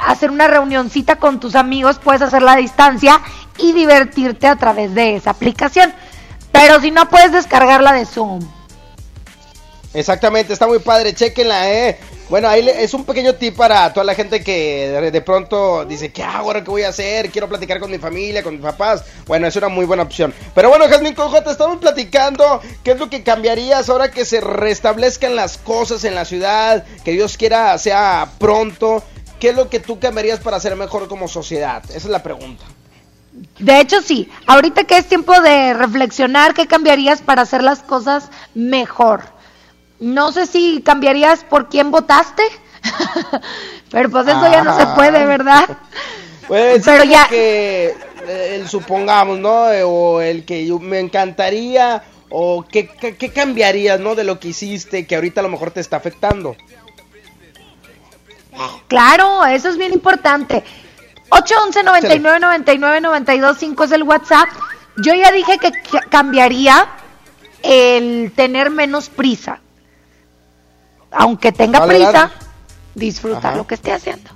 hacer 0.07 0.31
una 0.31 0.49
reunioncita 0.49 1.17
con 1.17 1.41
tus 1.41 1.55
amigos, 1.55 1.99
puedes 2.03 2.23
hacerla 2.23 2.53
a 2.53 2.57
distancia 2.57 3.21
y 3.59 3.73
divertirte 3.73 4.47
a 4.47 4.57
través 4.57 4.95
de 4.95 5.17
esa 5.17 5.31
aplicación. 5.31 5.93
Pero 6.53 6.81
si 6.81 6.91
no, 6.91 7.09
puedes 7.09 7.33
descargarla 7.33 7.93
de 7.93 8.07
Zoom. 8.07 8.41
Exactamente, 9.95 10.53
está 10.53 10.67
muy 10.67 10.79
padre, 10.79 11.15
chequenla, 11.15 11.71
eh. 11.71 11.99
Bueno, 12.31 12.49
ahí 12.49 12.67
es 12.67 12.95
un 12.95 13.05
pequeño 13.05 13.35
tip 13.35 13.57
para 13.57 13.93
toda 13.93 14.05
la 14.05 14.15
gente 14.15 14.43
que 14.43 14.89
de, 14.89 15.11
de 15.11 15.21
pronto 15.21 15.85
dice, 15.85 16.13
¿qué 16.13 16.23
hago 16.23 16.47
ahora? 16.47 16.65
¿Qué 16.65 16.71
voy 16.71 16.83
a 16.83 16.89
hacer? 16.89 17.31
Quiero 17.31 17.47
platicar 17.47 17.79
con 17.79 17.91
mi 17.91 17.99
familia, 17.99 18.43
con 18.43 18.55
mis 18.55 18.63
papás. 18.63 19.05
Bueno, 19.27 19.47
es 19.47 19.57
una 19.57 19.69
muy 19.69 19.85
buena 19.85 20.05
opción. 20.05 20.33
Pero 20.55 20.71
bueno, 20.71 20.87
Jasmine 20.89 21.15
Conjota, 21.15 21.51
estamos 21.51 21.77
platicando 21.77 22.63
qué 22.83 22.93
es 22.93 22.99
lo 22.99 23.11
que 23.11 23.23
cambiarías 23.23 23.91
ahora 23.91 24.11
que 24.11 24.25
se 24.25 24.41
restablezcan 24.41 25.37
las 25.37 25.59
cosas 25.59 26.05
en 26.05 26.15
la 26.15 26.25
ciudad, 26.25 26.87
que 27.05 27.13
Dios 27.13 27.37
quiera 27.37 27.77
sea 27.77 28.31
pronto. 28.39 29.05
¿Qué 29.43 29.49
es 29.49 29.57
lo 29.57 29.69
que 29.69 29.81
tú 29.81 29.99
cambiarías 29.99 30.39
para 30.39 30.61
ser 30.61 30.77
mejor 30.77 31.09
como 31.09 31.27
sociedad? 31.27 31.83
Esa 31.87 31.97
es 31.97 32.05
la 32.07 32.23
pregunta. 32.23 32.63
De 33.59 33.81
hecho, 33.81 34.01
sí. 34.01 34.31
Ahorita 34.47 34.85
que 34.85 34.97
es 34.97 35.09
tiempo 35.09 35.33
de 35.41 35.75
reflexionar, 35.75 36.55
¿qué 36.55 36.69
cambiarías 36.69 37.23
para 37.23 37.43
hacer 37.43 37.61
las 37.65 37.81
cosas 37.81 38.31
mejor? 38.55 39.23
No 39.99 40.31
sé 40.31 40.47
si 40.47 40.81
cambiarías 40.83 41.43
por 41.43 41.69
quién 41.69 41.91
votaste, 41.91 42.45
pero 43.91 44.09
pues 44.11 44.29
eso 44.29 44.49
ya 44.49 44.63
no 44.63 44.79
se 44.79 44.87
puede, 44.95 45.27
¿verdad? 45.27 45.69
Pues 46.47 46.85
Pero 46.85 47.03
ya- 47.03 47.27
que 47.29 47.97
eh, 48.25 48.55
el 48.61 48.69
supongamos, 48.69 49.41
¿no? 49.41 49.73
Eh, 49.73 49.83
O 49.83 50.21
el 50.21 50.45
que 50.45 50.65
yo 50.65 50.79
me 50.79 51.01
encantaría 51.01 52.05
o 52.31 52.65
qué, 52.65 52.87
qué, 52.87 53.17
qué 53.17 53.33
cambiarías, 53.33 53.99
¿no? 53.99 54.15
De 54.15 54.23
lo 54.23 54.39
que 54.39 54.47
hiciste 54.51 55.05
que 55.05 55.17
ahorita 55.17 55.41
a 55.41 55.43
lo 55.43 55.49
mejor 55.51 55.73
te 55.73 55.81
está 55.81 55.97
afectando. 55.97 56.55
Claro, 58.89 59.45
eso 59.47 59.69
es 59.69 59.77
bien 59.79 59.93
importante. 59.93 60.63
811 61.31 61.83
99 61.83 62.41
99 62.41 63.01
92 63.01 63.57
5 63.59 63.85
es 63.85 63.93
el 63.93 64.03
WhatsApp. 64.03 64.49
Yo 65.03 65.15
ya 65.15 65.33
dije 65.33 65.57
que 65.59 65.73
ca- 65.73 66.03
cambiaría 66.11 66.87
el 67.63 68.33
tener 68.37 68.71
menos 68.71 69.09
prisa. 69.09 69.61
Aunque 71.11 71.53
tenga 71.53 71.81
Valorar. 71.81 72.11
prisa, 72.13 72.33
disfrutar 72.95 73.47
Ajá. 73.53 73.57
lo 73.57 73.67
que 73.67 73.75
esté 73.75 73.93
haciendo. 73.93 74.31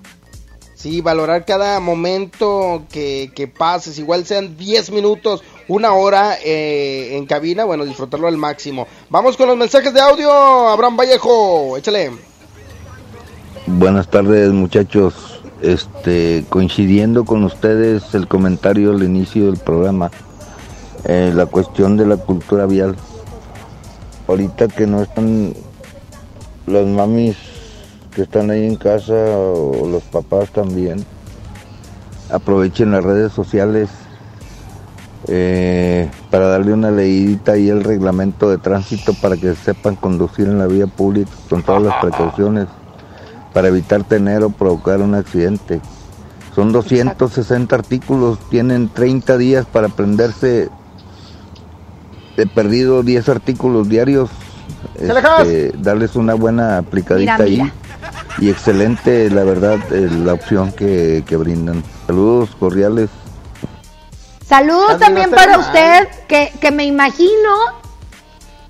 Sí, 0.74 1.00
valorar 1.00 1.44
cada 1.46 1.80
momento 1.80 2.84
que, 2.92 3.32
que 3.34 3.48
pases, 3.48 3.98
igual 3.98 4.26
sean 4.26 4.56
10 4.56 4.90
minutos 4.90 5.42
una 5.68 5.94
hora 5.94 6.36
eh, 6.44 7.16
en 7.16 7.26
cabina, 7.26 7.64
bueno, 7.64 7.84
disfrutarlo 7.84 8.28
al 8.28 8.36
máximo. 8.36 8.86
Vamos 9.08 9.36
con 9.36 9.48
los 9.48 9.56
mensajes 9.56 9.92
de 9.92 10.00
audio, 10.00 10.30
Abraham 10.68 10.96
Vallejo, 10.96 11.76
échale. 11.78 12.12
Buenas 13.68 14.06
tardes 14.06 14.52
muchachos, 14.52 15.40
este, 15.60 16.44
coincidiendo 16.48 17.24
con 17.24 17.42
ustedes 17.42 18.14
el 18.14 18.28
comentario 18.28 18.92
al 18.92 19.02
inicio 19.02 19.46
del 19.46 19.56
programa, 19.56 20.12
eh, 21.04 21.32
la 21.34 21.46
cuestión 21.46 21.96
de 21.96 22.06
la 22.06 22.16
cultura 22.16 22.66
vial. 22.66 22.94
Ahorita 24.28 24.68
que 24.68 24.86
no 24.86 25.02
están 25.02 25.52
las 26.68 26.86
mamis 26.86 27.36
que 28.14 28.22
están 28.22 28.52
ahí 28.52 28.66
en 28.66 28.76
casa 28.76 29.14
o 29.14 29.88
los 29.88 30.04
papás 30.04 30.50
también, 30.50 31.04
aprovechen 32.30 32.92
las 32.92 33.02
redes 33.02 33.32
sociales 33.32 33.90
eh, 35.26 36.08
para 36.30 36.46
darle 36.46 36.72
una 36.72 36.92
leidita 36.92 37.52
ahí 37.52 37.68
el 37.68 37.82
reglamento 37.82 38.48
de 38.48 38.58
tránsito 38.58 39.12
para 39.20 39.36
que 39.36 39.56
sepan 39.56 39.96
conducir 39.96 40.46
en 40.46 40.60
la 40.60 40.68
vía 40.68 40.86
pública 40.86 41.32
con 41.50 41.64
todas 41.64 41.82
las 41.82 41.96
precauciones 42.00 42.68
para 43.56 43.68
evitar 43.68 44.04
tener 44.04 44.44
o 44.44 44.50
provocar 44.50 45.00
un 45.00 45.14
accidente. 45.14 45.80
Son 46.54 46.72
260 46.72 47.74
artículos, 47.74 48.38
tienen 48.50 48.90
30 48.90 49.38
días 49.38 49.64
para 49.64 49.86
aprenderse 49.86 50.68
de 52.36 52.46
perdido 52.48 53.02
10 53.02 53.30
artículos 53.30 53.88
diarios. 53.88 54.28
Este, 54.96 55.72
darles 55.78 56.16
una 56.16 56.34
buena 56.34 56.76
aplicadita 56.76 57.38
Mira, 57.38 57.46
mira. 57.48 57.64
ahí. 57.64 58.44
Y 58.44 58.50
excelente, 58.50 59.30
la 59.30 59.44
verdad, 59.44 59.78
eh, 59.90 60.10
la 60.22 60.34
opción 60.34 60.70
que, 60.70 61.24
que 61.26 61.38
brindan. 61.38 61.82
Saludos 62.06 62.50
cordiales. 62.60 63.08
Saludos 64.46 64.98
también 64.98 65.30
para 65.30 65.56
mal. 65.56 65.60
usted, 65.60 66.08
que, 66.28 66.52
que 66.60 66.70
me 66.72 66.84
imagino 66.84 67.54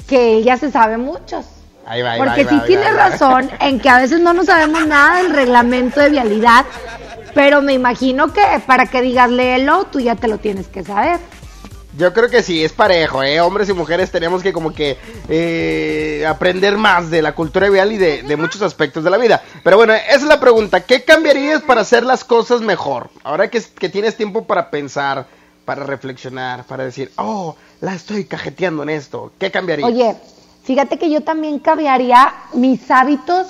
que 0.07 0.45
ya 0.45 0.57
se 0.57 0.71
sabe 0.71 0.97
muchos. 0.97 1.56
Ahí 1.87 2.03
va, 2.03 2.13
ahí 2.13 2.19
Porque 2.19 2.45
va, 2.45 2.51
sí 2.51 2.55
ahí 2.55 2.61
va, 2.61 2.65
ahí 2.65 2.67
tiene 2.67 2.83
va, 2.83 2.91
ahí 2.91 2.97
va. 2.97 3.09
razón 3.11 3.51
en 3.61 3.81
que 3.81 3.89
a 3.89 3.99
veces 3.99 4.21
no 4.21 4.33
nos 4.35 4.47
sabemos 4.47 4.87
nada 4.87 5.23
del 5.23 5.33
reglamento 5.33 6.01
de 6.01 6.11
vialidad, 6.11 6.67
pero 7.35 7.63
me 7.63 7.75
imagino 7.75 8.33
que 8.33 8.43
para 8.67 8.87
que 8.87 9.03
digas 9.03 9.31
léelo, 9.31 9.85
tú 9.87 10.01
ya 10.01 10.17
te 10.17 10.29
lo 10.29 10.39
tienes 10.39 10.69
que 10.69 10.85
saber. 10.85 11.21
Yo 11.97 12.13
creo 12.13 12.29
que 12.29 12.43
sí, 12.43 12.63
es 12.63 12.73
parejo, 12.75 13.23
¿eh? 13.23 13.41
Hombres 13.41 13.71
y 13.71 13.73
mujeres 13.73 14.11
tenemos 14.11 14.43
que 14.43 14.53
como 14.53 14.75
que 14.75 14.99
eh, 15.31 16.27
aprender 16.29 16.77
más 16.77 17.09
de 17.11 17.23
la 17.23 17.35
cultura 17.35 17.71
vial 17.71 17.91
y 17.93 17.97
de, 17.97 18.23
de 18.23 18.37
muchos 18.37 18.61
aspectos 18.61 19.03
de 19.03 19.09
la 19.11 19.17
vida. 19.17 19.43
Pero 19.65 19.79
bueno, 19.79 19.95
esa 19.95 20.17
es 20.17 20.23
la 20.25 20.39
pregunta. 20.39 20.83
¿Qué 20.83 21.05
cambiarías 21.05 21.63
para 21.63 21.81
hacer 21.81 22.05
las 22.05 22.23
cosas 22.25 22.61
mejor? 22.61 23.09
Ahora 23.25 23.49
que, 23.49 23.63
que 23.63 23.89
tienes 23.89 24.15
tiempo 24.15 24.45
para 24.45 24.69
pensar, 24.69 25.27
para 25.65 25.85
reflexionar, 25.85 26.65
para 26.65 26.85
decir, 26.85 27.13
oh, 27.17 27.57
la 27.81 27.95
estoy 27.95 28.27
cajeteando 28.27 28.83
en 28.83 28.91
esto. 28.91 29.33
¿Qué 29.39 29.51
cambiarías? 29.51 29.89
Oye, 29.89 30.17
fíjate 30.67 30.99
que 30.99 31.11
yo 31.11 31.23
también 31.23 31.59
cambiaría 31.61 32.35
mis 32.53 32.91
hábitos 32.91 33.47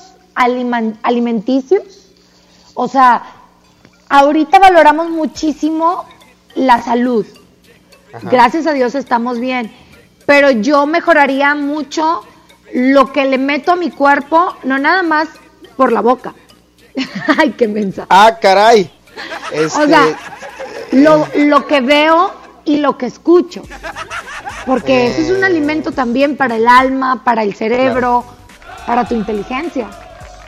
alimenticios. 1.02 1.82
O 2.74 2.88
sea, 2.88 3.22
ahorita 4.08 4.58
valoramos 4.58 5.08
muchísimo 5.10 6.04
la 6.54 6.82
salud. 6.82 7.26
Ajá. 8.12 8.28
Gracias 8.30 8.66
a 8.66 8.72
Dios 8.72 8.94
estamos 8.94 9.40
bien. 9.40 9.72
Pero 10.26 10.50
yo 10.50 10.86
mejoraría 10.86 11.54
mucho 11.54 12.22
lo 12.74 13.12
que 13.12 13.24
le 13.24 13.38
meto 13.38 13.72
a 13.72 13.76
mi 13.76 13.90
cuerpo, 13.90 14.54
no 14.64 14.78
nada 14.78 15.02
más 15.02 15.28
por 15.76 15.92
la 15.92 16.00
boca. 16.02 16.34
Ay, 17.38 17.52
qué 17.52 17.68
mensa. 17.68 18.06
Ah, 18.10 18.36
caray. 18.40 18.90
O 19.52 19.54
Este, 19.54 19.86
sea, 19.86 20.04
lo, 20.92 21.26
lo 21.36 21.66
que 21.66 21.80
veo 21.80 22.32
y 22.66 22.78
lo 22.78 22.98
que 22.98 23.06
escucho. 23.06 23.62
Porque 24.66 25.06
eso 25.06 25.22
es 25.22 25.30
un 25.30 25.44
alimento 25.44 25.92
también 25.92 26.36
para 26.36 26.56
el 26.56 26.68
alma, 26.68 27.22
para 27.24 27.42
el 27.42 27.54
cerebro, 27.54 28.24
para 28.86 29.06
tu 29.06 29.14
inteligencia. 29.14 29.88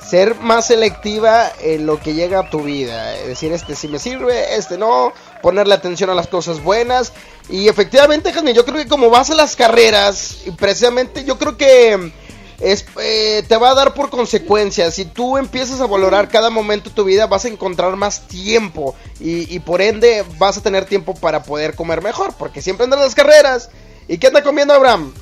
ser 0.08 0.34
más 0.36 0.66
selectiva 0.66 1.50
en 1.60 1.86
lo 1.86 2.00
que 2.00 2.14
llega 2.14 2.40
a 2.40 2.50
tu 2.50 2.62
vida. 2.62 3.14
Es 3.16 3.28
decir, 3.28 3.52
este 3.52 3.76
si 3.76 3.88
me 3.88 3.98
sirve, 3.98 4.56
este 4.56 4.76
no. 4.78 5.12
Ponerle 5.42 5.74
atención 5.74 6.10
a 6.10 6.14
las 6.14 6.26
cosas 6.26 6.62
buenas. 6.62 7.12
Y 7.48 7.68
efectivamente, 7.68 8.32
Jasmine, 8.32 8.54
yo 8.54 8.64
creo 8.64 8.76
que 8.76 8.88
como 8.88 9.10
vas 9.10 9.30
a 9.30 9.34
las 9.34 9.54
carreras, 9.54 10.38
y 10.46 10.50
precisamente 10.50 11.24
yo 11.24 11.38
creo 11.38 11.56
que 11.56 12.12
es, 12.60 12.84
eh, 13.00 13.44
te 13.46 13.56
va 13.56 13.70
a 13.70 13.74
dar 13.74 13.94
por 13.94 14.10
consecuencia. 14.10 14.90
Si 14.90 15.04
tú 15.04 15.36
empiezas 15.38 15.80
a 15.80 15.86
valorar 15.86 16.28
cada 16.28 16.50
momento 16.50 16.90
de 16.90 16.96
tu 16.96 17.04
vida, 17.04 17.26
vas 17.26 17.44
a 17.44 17.48
encontrar 17.48 17.96
más 17.96 18.26
tiempo. 18.26 18.94
Y, 19.20 19.54
y 19.54 19.60
por 19.60 19.80
ende 19.80 20.24
vas 20.38 20.58
a 20.58 20.62
tener 20.62 20.84
tiempo 20.84 21.14
para 21.14 21.42
poder 21.42 21.74
comer 21.74 22.02
mejor. 22.02 22.34
Porque 22.38 22.60
siempre 22.62 22.84
andan 22.84 23.00
las 23.00 23.14
carreras. 23.14 23.70
¿Y 24.08 24.18
qué 24.18 24.26
anda 24.28 24.42
comiendo 24.42 24.74
Abraham? 24.74 25.12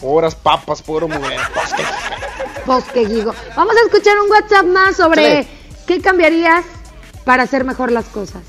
Puras 0.00 0.34
papas, 0.34 0.82
puro 0.82 1.08
mujer. 1.08 1.40
Digo. 2.94 3.34
Vamos 3.54 3.74
a 3.76 3.86
escuchar 3.86 4.18
un 4.18 4.30
WhatsApp 4.30 4.66
más 4.66 4.96
sobre 4.96 5.46
qué 5.86 6.00
cambiarías 6.00 6.64
para 7.24 7.44
hacer 7.44 7.64
mejor 7.64 7.92
las 7.92 8.06
cosas. 8.06 8.42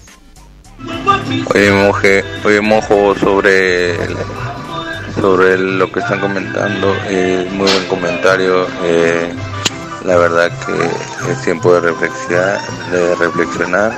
Oye, 1.53 1.71
moje, 1.71 2.23
oye, 2.45 2.61
mojo, 2.61 3.15
sobre 3.15 3.95
el- 4.03 4.17
sobre 5.19 5.58
lo 5.58 5.91
que 5.91 5.99
están 5.99 6.19
comentando, 6.19 6.95
eh, 7.08 7.47
muy 7.51 7.69
buen 7.71 7.86
comentario. 7.88 8.67
eh, 8.84 9.34
la 10.03 10.15
verdad 10.15 10.49
que 10.65 11.32
es 11.32 11.41
tiempo 11.41 11.73
de 11.73 11.82
reflexionar, 11.82 12.62
de 12.91 13.15
reflexionar, 13.15 13.91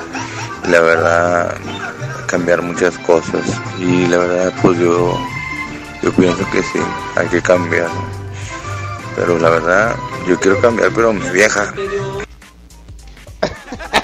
y 0.66 0.70
la 0.70 0.80
verdad 0.80 1.54
cambiar 2.26 2.62
muchas 2.62 2.98
cosas. 2.98 3.42
Y 3.78 4.06
la 4.06 4.16
verdad, 4.18 4.52
pues 4.60 4.78
yo, 4.78 5.16
yo 6.02 6.12
pienso 6.12 6.44
que 6.50 6.62
sí, 6.62 6.80
hay 7.16 7.28
que 7.28 7.40
cambiar. 7.40 7.88
Pero 9.14 9.38
la 9.38 9.50
verdad, 9.50 9.94
yo 10.26 10.38
quiero 10.40 10.60
cambiar, 10.60 10.90
pero 10.94 11.12
mi 11.12 11.28
vieja. 11.30 11.72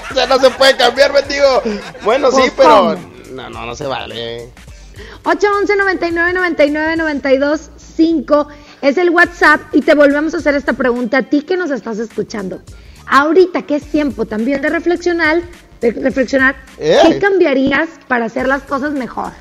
O 0.09 0.13
sea, 0.19 0.25
no 0.25 0.39
se 0.39 0.49
puede 0.49 0.75
cambiar, 0.75 1.13
bendigo. 1.13 1.61
Bueno, 2.03 2.31
sí, 2.31 2.37
Pues, 2.37 2.53
pero. 2.57 2.97
No, 3.33 3.49
no, 3.51 3.65
no 3.67 3.75
se 3.75 3.85
vale. 3.85 4.49
811 5.23 5.75
99 5.75 6.33
99 6.33 6.95
92 6.97 7.69
5 7.95 8.47
es 8.81 8.97
el 8.97 9.09
WhatsApp 9.09 9.61
y 9.73 9.81
te 9.81 9.95
volvemos 9.95 10.33
a 10.33 10.37
hacer 10.37 10.55
esta 10.55 10.73
pregunta 10.73 11.19
a 11.19 11.23
ti 11.23 11.41
que 11.41 11.57
nos 11.57 11.71
estás 11.71 11.99
escuchando. 11.99 12.61
Ahorita 13.07 13.63
que 13.63 13.75
es 13.75 13.83
tiempo 13.83 14.25
también 14.25 14.61
de 14.61 14.69
reflexionar, 14.69 15.41
de 15.81 15.91
reflexionar, 15.91 16.55
¡Ey! 16.77 17.13
¿qué 17.13 17.19
cambiarías 17.19 17.89
para 18.07 18.25
hacer 18.25 18.47
las 18.47 18.63
cosas 18.63 18.91
mejor? 18.91 19.31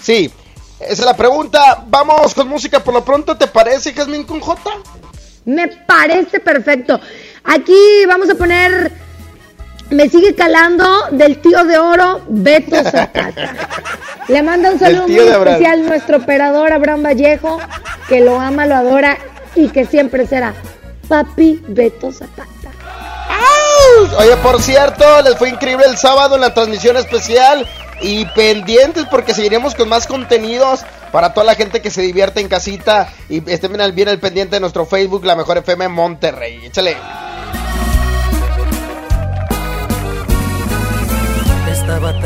Sí, 0.00 0.30
esa 0.80 0.92
es 0.92 1.04
la 1.04 1.16
pregunta. 1.16 1.84
Vamos 1.88 2.34
con 2.34 2.48
música 2.48 2.82
por 2.82 2.94
lo 2.94 3.04
pronto, 3.04 3.36
¿te 3.36 3.46
parece, 3.46 3.92
Jazmín 3.92 4.24
con 4.24 4.40
J? 4.40 4.60
Me 5.44 5.68
parece 5.68 6.40
perfecto. 6.40 7.00
Aquí 7.44 8.04
vamos 8.06 8.28
a 8.28 8.34
poner 8.34 8.92
me 9.90 10.08
sigue 10.08 10.34
calando 10.34 10.86
del 11.12 11.38
tío 11.40 11.64
de 11.64 11.78
oro 11.78 12.22
Beto 12.28 12.82
Zapata. 12.82 13.54
Le 14.28 14.42
manda 14.42 14.72
un 14.72 14.78
saludo 14.78 15.08
muy 15.08 15.18
especial 15.18 15.86
nuestro 15.86 16.18
operador 16.18 16.72
Abraham 16.72 17.04
Vallejo, 17.04 17.58
que 18.08 18.20
lo 18.20 18.40
ama, 18.40 18.66
lo 18.66 18.74
adora 18.74 19.18
y 19.54 19.68
que 19.68 19.86
siempre 19.86 20.26
será 20.26 20.54
Papi 21.08 21.62
Beto 21.68 22.12
Zapata. 22.12 22.46
Oye, 24.18 24.36
por 24.38 24.60
cierto, 24.60 25.04
les 25.22 25.36
fue 25.36 25.48
increíble 25.48 25.86
el 25.88 25.96
sábado 25.96 26.34
en 26.34 26.40
la 26.40 26.54
transmisión 26.54 26.96
especial. 26.96 27.66
Y 28.02 28.26
pendientes 28.26 29.06
porque 29.10 29.32
seguiremos 29.32 29.74
con 29.74 29.88
más 29.88 30.06
contenidos 30.06 30.84
para 31.12 31.32
toda 31.32 31.46
la 31.46 31.54
gente 31.54 31.80
que 31.80 31.90
se 31.90 32.02
divierte 32.02 32.40
en 32.40 32.48
casita. 32.48 33.10
Y 33.30 33.48
estén 33.50 33.72
bien 33.94 34.08
al 34.08 34.18
pendiente 34.18 34.56
de 34.56 34.60
nuestro 34.60 34.84
Facebook, 34.84 35.24
La 35.24 35.34
Mejor 35.34 35.58
FM 35.58 35.88
Monterrey. 35.88 36.66
Échale. 36.66 36.96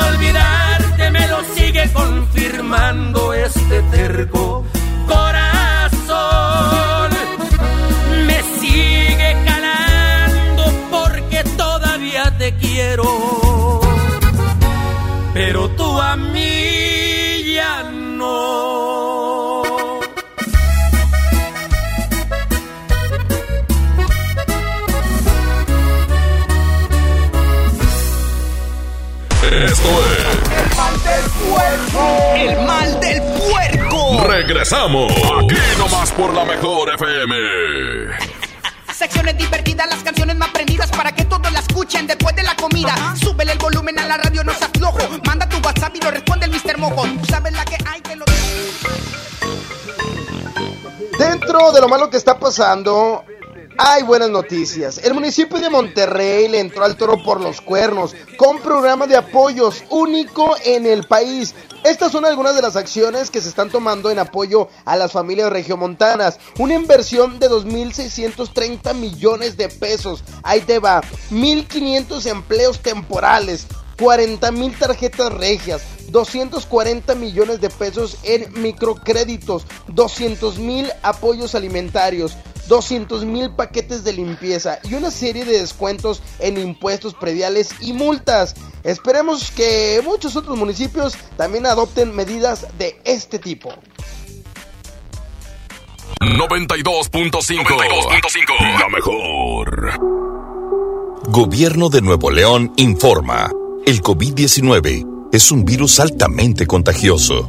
Olvidarte, 0.00 1.10
me 1.10 1.26
lo 1.28 1.42
sigue 1.54 1.90
confirmando 1.92 3.32
este 3.32 3.82
terco 3.90 4.64
corazón. 5.06 7.10
Me 8.26 8.42
sigue 8.60 9.36
calando 9.44 10.72
porque 10.90 11.44
todavía 11.56 12.36
te 12.38 12.54
quiero. 12.56 13.47
El 32.36 32.66
mal 32.66 33.00
del 33.00 33.22
puerco. 33.22 34.14
es. 34.14 34.26
Regresamos. 34.26 35.12
Aquí 35.12 35.56
nomás 35.78 36.12
por 36.12 36.32
la 36.34 36.44
mejor 36.44 36.94
FM. 36.94 37.34
Secciones 38.92 39.38
divertidas, 39.38 39.88
las 39.88 40.02
canciones 40.02 40.36
más 40.36 40.48
prendidas 40.50 40.90
para 40.90 41.12
que 41.12 41.24
todos 41.24 41.52
la 41.52 41.60
escuchen 41.60 42.06
después 42.06 42.34
de 42.34 42.42
la 42.42 42.56
comida. 42.56 43.14
Súbele 43.16 43.52
el 43.52 43.58
volumen 43.58 43.98
a 43.98 44.06
la 44.06 44.16
radio, 44.16 44.42
no 44.42 44.52
seas 44.54 44.70
flojo. 44.76 44.98
Manda 45.24 45.48
tu 45.48 45.58
WhatsApp 45.58 45.94
y 45.94 46.00
lo 46.00 46.10
responde 46.10 46.46
el 46.46 46.52
Mr. 46.52 46.78
Mojo. 46.78 47.02
Tú 47.02 47.24
sabes 47.30 47.52
la 47.52 47.64
que 47.64 47.76
hay, 47.86 48.00
te 48.00 48.16
lo 48.16 48.24
Dentro 51.18 51.72
de 51.72 51.80
lo 51.80 51.88
malo 51.88 52.10
que 52.10 52.16
está 52.16 52.38
pasando, 52.38 53.24
hay 53.80 54.02
buenas 54.02 54.28
noticias. 54.28 54.98
El 54.98 55.14
municipio 55.14 55.60
de 55.60 55.70
Monterrey 55.70 56.48
le 56.48 56.58
entró 56.58 56.84
al 56.84 56.96
toro 56.96 57.22
por 57.22 57.40
los 57.40 57.60
cuernos 57.60 58.12
con 58.36 58.58
programa 58.58 59.06
de 59.06 59.16
apoyos 59.16 59.84
único 59.88 60.56
en 60.64 60.84
el 60.84 61.04
país. 61.06 61.54
Estas 61.84 62.10
son 62.10 62.26
algunas 62.26 62.56
de 62.56 62.62
las 62.62 62.74
acciones 62.74 63.30
que 63.30 63.40
se 63.40 63.48
están 63.48 63.70
tomando 63.70 64.10
en 64.10 64.18
apoyo 64.18 64.68
a 64.84 64.96
las 64.96 65.12
familias 65.12 65.52
regiomontanas. 65.52 66.40
Una 66.58 66.74
inversión 66.74 67.38
de 67.38 67.48
2.630 67.48 68.94
millones 68.94 69.56
de 69.56 69.68
pesos. 69.68 70.24
Ahí 70.42 70.60
te 70.60 70.80
va. 70.80 71.00
1.500 71.30 72.26
empleos 72.26 72.80
temporales. 72.80 73.68
40 73.98 74.52
mil 74.52 74.78
tarjetas 74.78 75.32
regias, 75.32 75.82
240 76.10 77.16
millones 77.16 77.60
de 77.60 77.68
pesos 77.68 78.16
en 78.22 78.62
microcréditos, 78.62 79.64
200 79.88 80.58
mil 80.58 80.88
apoyos 81.02 81.56
alimentarios, 81.56 82.36
200 82.68 83.24
mil 83.24 83.50
paquetes 83.50 84.04
de 84.04 84.12
limpieza 84.12 84.78
y 84.84 84.94
una 84.94 85.10
serie 85.10 85.44
de 85.44 85.58
descuentos 85.58 86.22
en 86.38 86.58
impuestos 86.58 87.14
prediales 87.14 87.70
y 87.80 87.92
multas. 87.92 88.54
Esperemos 88.84 89.50
que 89.50 90.00
muchos 90.04 90.36
otros 90.36 90.56
municipios 90.56 91.14
también 91.36 91.66
adopten 91.66 92.14
medidas 92.14 92.66
de 92.78 93.00
este 93.04 93.38
tipo. 93.38 93.70
92.5. 96.20 98.78
La 98.78 98.88
mejor. 98.88 99.92
Gobierno 101.30 101.90
de 101.90 102.00
Nuevo 102.00 102.30
León 102.30 102.72
informa. 102.76 103.50
El 103.86 104.02
COVID-19 104.02 105.30
es 105.32 105.52
un 105.52 105.64
virus 105.64 106.00
altamente 106.00 106.66
contagioso. 106.66 107.48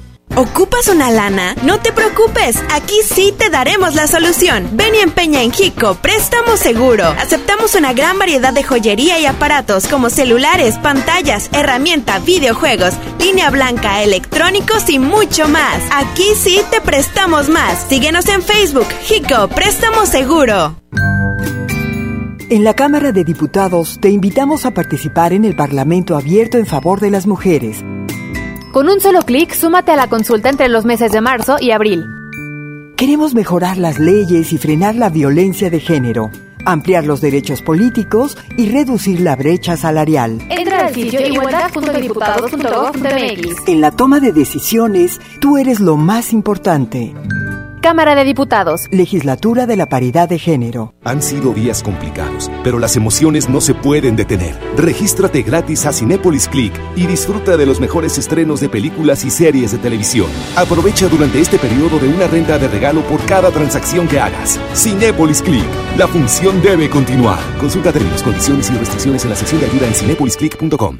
¿Ocupas 0.35 0.87
una 0.87 1.11
lana? 1.11 1.55
No 1.63 1.79
te 1.79 1.91
preocupes, 1.91 2.63
aquí 2.71 2.95
sí 3.03 3.33
te 3.37 3.49
daremos 3.49 3.95
la 3.95 4.07
solución. 4.07 4.69
Ven 4.71 4.95
y 4.95 4.99
empeña 4.99 5.41
en 5.41 5.51
Hico 5.57 5.95
Préstamo 5.95 6.55
Seguro. 6.55 7.05
Aceptamos 7.05 7.75
una 7.75 7.91
gran 7.91 8.17
variedad 8.17 8.53
de 8.53 8.63
joyería 8.63 9.19
y 9.19 9.25
aparatos 9.25 9.87
como 9.87 10.09
celulares, 10.09 10.77
pantallas, 10.77 11.49
herramienta, 11.51 12.19
videojuegos, 12.19 12.93
línea 13.19 13.49
blanca, 13.49 14.01
electrónicos 14.03 14.89
y 14.89 14.99
mucho 14.99 15.49
más. 15.49 15.81
Aquí 15.91 16.33
sí 16.37 16.61
te 16.71 16.79
prestamos 16.79 17.49
más. 17.49 17.85
Síguenos 17.89 18.29
en 18.29 18.41
Facebook, 18.41 18.87
Hico 19.09 19.49
Préstamo 19.49 20.05
Seguro. 20.05 20.77
En 22.49 22.63
la 22.63 22.73
Cámara 22.73 23.11
de 23.11 23.25
Diputados 23.25 23.99
te 24.01 24.09
invitamos 24.09 24.65
a 24.65 24.71
participar 24.71 25.33
en 25.33 25.43
el 25.43 25.57
Parlamento 25.57 26.15
Abierto 26.15 26.57
en 26.57 26.65
favor 26.65 27.01
de 27.01 27.11
las 27.11 27.27
mujeres. 27.27 27.83
Con 28.71 28.87
un 28.87 29.01
solo 29.01 29.23
clic, 29.23 29.53
súmate 29.53 29.91
a 29.91 29.97
la 29.97 30.07
consulta 30.07 30.49
entre 30.49 30.69
los 30.69 30.85
meses 30.85 31.11
de 31.11 31.19
marzo 31.19 31.57
y 31.59 31.71
abril. 31.71 32.05
Queremos 32.95 33.33
mejorar 33.33 33.77
las 33.77 33.99
leyes 33.99 34.53
y 34.53 34.57
frenar 34.57 34.95
la 34.95 35.09
violencia 35.09 35.69
de 35.69 35.81
género, 35.81 36.31
ampliar 36.65 37.05
los 37.05 37.19
derechos 37.19 37.61
políticos 37.61 38.37
y 38.57 38.69
reducir 38.69 39.19
la 39.19 39.35
brecha 39.35 39.75
salarial. 39.75 40.39
Entra 40.49 40.85
al 40.85 40.93
sitio 40.93 41.19
igualdad.diputados.gov.mx. 41.19 43.67
En 43.67 43.81
la 43.81 43.91
toma 43.91 44.21
de 44.21 44.31
decisiones, 44.31 45.19
tú 45.41 45.57
eres 45.57 45.81
lo 45.81 45.97
más 45.97 46.31
importante. 46.31 47.13
Cámara 47.81 48.13
de 48.13 48.23
Diputados. 48.23 48.87
Legislatura 48.91 49.65
de 49.65 49.75
la 49.75 49.89
Paridad 49.89 50.29
de 50.29 50.37
Género. 50.37 50.93
Han 51.03 51.23
sido 51.23 51.51
días 51.51 51.81
complicados, 51.81 52.51
pero 52.63 52.77
las 52.77 52.95
emociones 52.95 53.49
no 53.49 53.59
se 53.59 53.73
pueden 53.73 54.15
detener. 54.15 54.55
Regístrate 54.77 55.41
gratis 55.41 55.87
a 55.87 55.91
Cinépolis 55.91 56.47
Click 56.47 56.73
y 56.95 57.07
disfruta 57.07 57.57
de 57.57 57.65
los 57.65 57.79
mejores 57.79 58.19
estrenos 58.19 58.59
de 58.61 58.69
películas 58.69 59.25
y 59.25 59.31
series 59.31 59.71
de 59.71 59.79
televisión. 59.79 60.29
Aprovecha 60.55 61.07
durante 61.07 61.39
este 61.39 61.57
periodo 61.57 61.97
de 61.97 62.07
una 62.07 62.27
renta 62.27 62.59
de 62.59 62.67
regalo 62.67 63.01
por 63.01 63.19
cada 63.25 63.49
transacción 63.49 64.07
que 64.07 64.19
hagas. 64.19 64.59
Cinépolis 64.75 65.41
Click. 65.41 65.65
La 65.97 66.07
función 66.07 66.61
debe 66.61 66.87
continuar. 66.87 67.39
Consulta 67.59 67.91
términos, 67.91 68.21
condiciones 68.21 68.69
y 68.69 68.77
restricciones 68.77 69.23
en 69.23 69.31
la 69.31 69.35
sección 69.35 69.59
de 69.59 69.65
ayuda 69.65 69.87
en 69.87 69.95
cinépolisclick.com. 69.95 70.99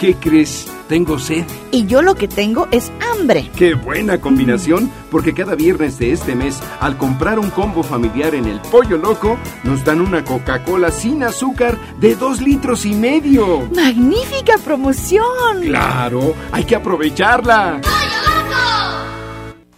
¿Qué 0.00 0.14
crees? 0.14 0.66
Tengo 0.88 1.18
sed. 1.18 1.44
Y 1.70 1.86
yo 1.86 2.02
lo 2.02 2.14
que 2.14 2.28
tengo 2.28 2.68
es 2.70 2.92
hambre. 3.10 3.50
Qué 3.56 3.74
buena 3.74 4.20
combinación, 4.20 4.90
porque 5.10 5.32
cada 5.32 5.54
viernes 5.54 5.98
de 5.98 6.12
este 6.12 6.34
mes, 6.34 6.60
al 6.80 6.98
comprar 6.98 7.38
un 7.38 7.50
combo 7.50 7.82
familiar 7.82 8.34
en 8.34 8.44
el 8.44 8.60
Pollo 8.60 8.98
Loco, 8.98 9.38
nos 9.64 9.84
dan 9.84 10.00
una 10.02 10.22
Coca-Cola 10.22 10.90
sin 10.90 11.22
azúcar 11.22 11.78
de 11.98 12.14
dos 12.14 12.42
litros 12.42 12.84
y 12.84 12.94
medio. 12.94 13.68
¡Magnífica 13.74 14.58
promoción! 14.62 15.62
Claro, 15.62 16.34
hay 16.52 16.64
que 16.64 16.76
aprovecharla. 16.76 17.80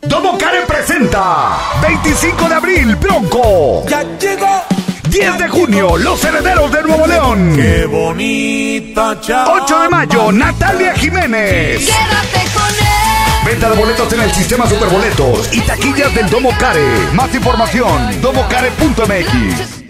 Domo 0.02 0.36
Care 0.36 0.62
presenta 0.66 1.58
25 1.80 2.48
de 2.48 2.54
abril, 2.54 2.96
Bronco. 2.96 3.84
Ya 3.88 4.02
llegó. 4.18 4.67
10 5.10 5.38
de 5.38 5.48
junio, 5.48 5.96
Los 5.96 6.22
Herederos 6.22 6.70
de 6.70 6.82
Nuevo 6.82 7.06
León. 7.06 7.52
Qué 7.56 7.86
bonita 7.86 9.18
chava. 9.20 9.62
8 9.62 9.80
de 9.80 9.88
mayo, 9.88 10.32
Natalia 10.32 10.94
Jiménez. 10.94 11.86
Quédate 11.86 12.50
con 12.52 12.68
él. 12.68 13.46
Venta 13.46 13.70
de 13.70 13.76
boletos 13.76 14.12
en 14.12 14.20
el 14.20 14.32
sistema 14.32 14.66
Superboletos 14.66 15.48
y 15.54 15.60
taquillas 15.60 16.14
del 16.14 16.28
Domo 16.28 16.50
Care. 16.58 16.84
Más 17.14 17.34
información, 17.34 18.20
domocare.mx. 18.20 19.87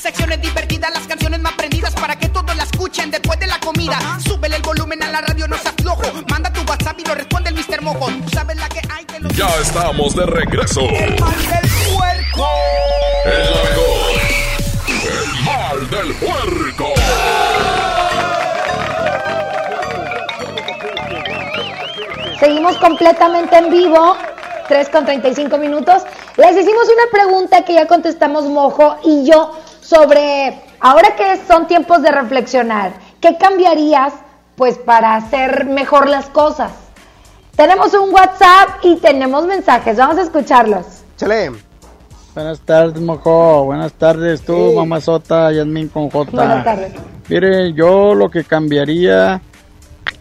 Secciones 0.00 0.40
divertidas, 0.40 0.90
las 0.94 1.06
canciones 1.06 1.38
más 1.40 1.52
prendidas 1.52 1.92
para 1.94 2.18
que 2.18 2.30
todos 2.30 2.56
la 2.56 2.62
escuchen 2.62 3.10
después 3.10 3.38
de 3.38 3.48
la 3.48 3.60
comida. 3.60 4.18
Súbele 4.24 4.56
el 4.56 4.62
volumen 4.62 5.02
a 5.02 5.10
la 5.10 5.20
radio, 5.20 5.46
no 5.48 5.58
seas 5.58 5.74
flojo. 5.76 6.00
Manda 6.30 6.50
tu 6.50 6.62
WhatsApp 6.62 6.98
y 6.98 7.04
lo 7.04 7.14
responde 7.14 7.50
el 7.50 7.56
Mr. 7.56 7.82
Mojo. 7.82 8.06
Tú 8.06 8.30
sabes 8.32 8.56
la 8.56 8.70
que 8.70 8.80
hay, 8.88 9.04
te 9.04 9.20
lo 9.20 9.28
Ya 9.30 9.50
estamos 9.60 10.16
de 10.16 10.24
regreso. 10.24 10.80
El 10.80 11.20
mal 11.20 11.36
del 11.36 11.70
puerco. 11.92 12.48
Mejor. 13.26 14.45
El 15.06 15.44
mal 15.44 15.90
del 15.90 16.14
puerco. 16.16 16.92
Seguimos 22.40 22.76
completamente 22.78 23.56
en 23.56 23.70
vivo, 23.70 24.16
3 24.68 24.88
con 24.88 25.04
35 25.04 25.58
minutos. 25.58 26.02
Les 26.36 26.56
hicimos 26.56 26.88
una 26.88 27.10
pregunta 27.12 27.64
que 27.64 27.74
ya 27.74 27.86
contestamos 27.86 28.44
Mojo 28.46 28.96
y 29.04 29.24
yo 29.24 29.52
sobre, 29.80 30.60
ahora 30.80 31.14
que 31.14 31.40
son 31.46 31.68
tiempos 31.68 32.02
de 32.02 32.10
reflexionar, 32.10 32.92
¿qué 33.20 33.38
cambiarías 33.38 34.12
pues 34.56 34.76
para 34.76 35.14
hacer 35.14 35.66
mejor 35.66 36.08
las 36.08 36.26
cosas? 36.26 36.72
Tenemos 37.54 37.94
un 37.94 38.12
WhatsApp 38.12 38.80
y 38.82 38.96
tenemos 38.96 39.46
mensajes, 39.46 39.96
vamos 39.96 40.18
a 40.18 40.22
escucharlos. 40.22 40.84
Chale. 41.16 41.65
Buenas 42.36 42.60
tardes, 42.60 43.00
Mojo. 43.00 43.64
Buenas 43.64 43.94
tardes, 43.94 44.42
tú, 44.42 44.74
mamazota, 44.74 45.50
Yasmin 45.52 45.88
con 45.88 46.10
J. 46.10 46.32
Buenas 46.32 46.64
tardes. 46.64 46.92
Mire, 47.30 47.72
yo 47.72 48.14
lo 48.14 48.28
que 48.28 48.44
cambiaría, 48.44 49.40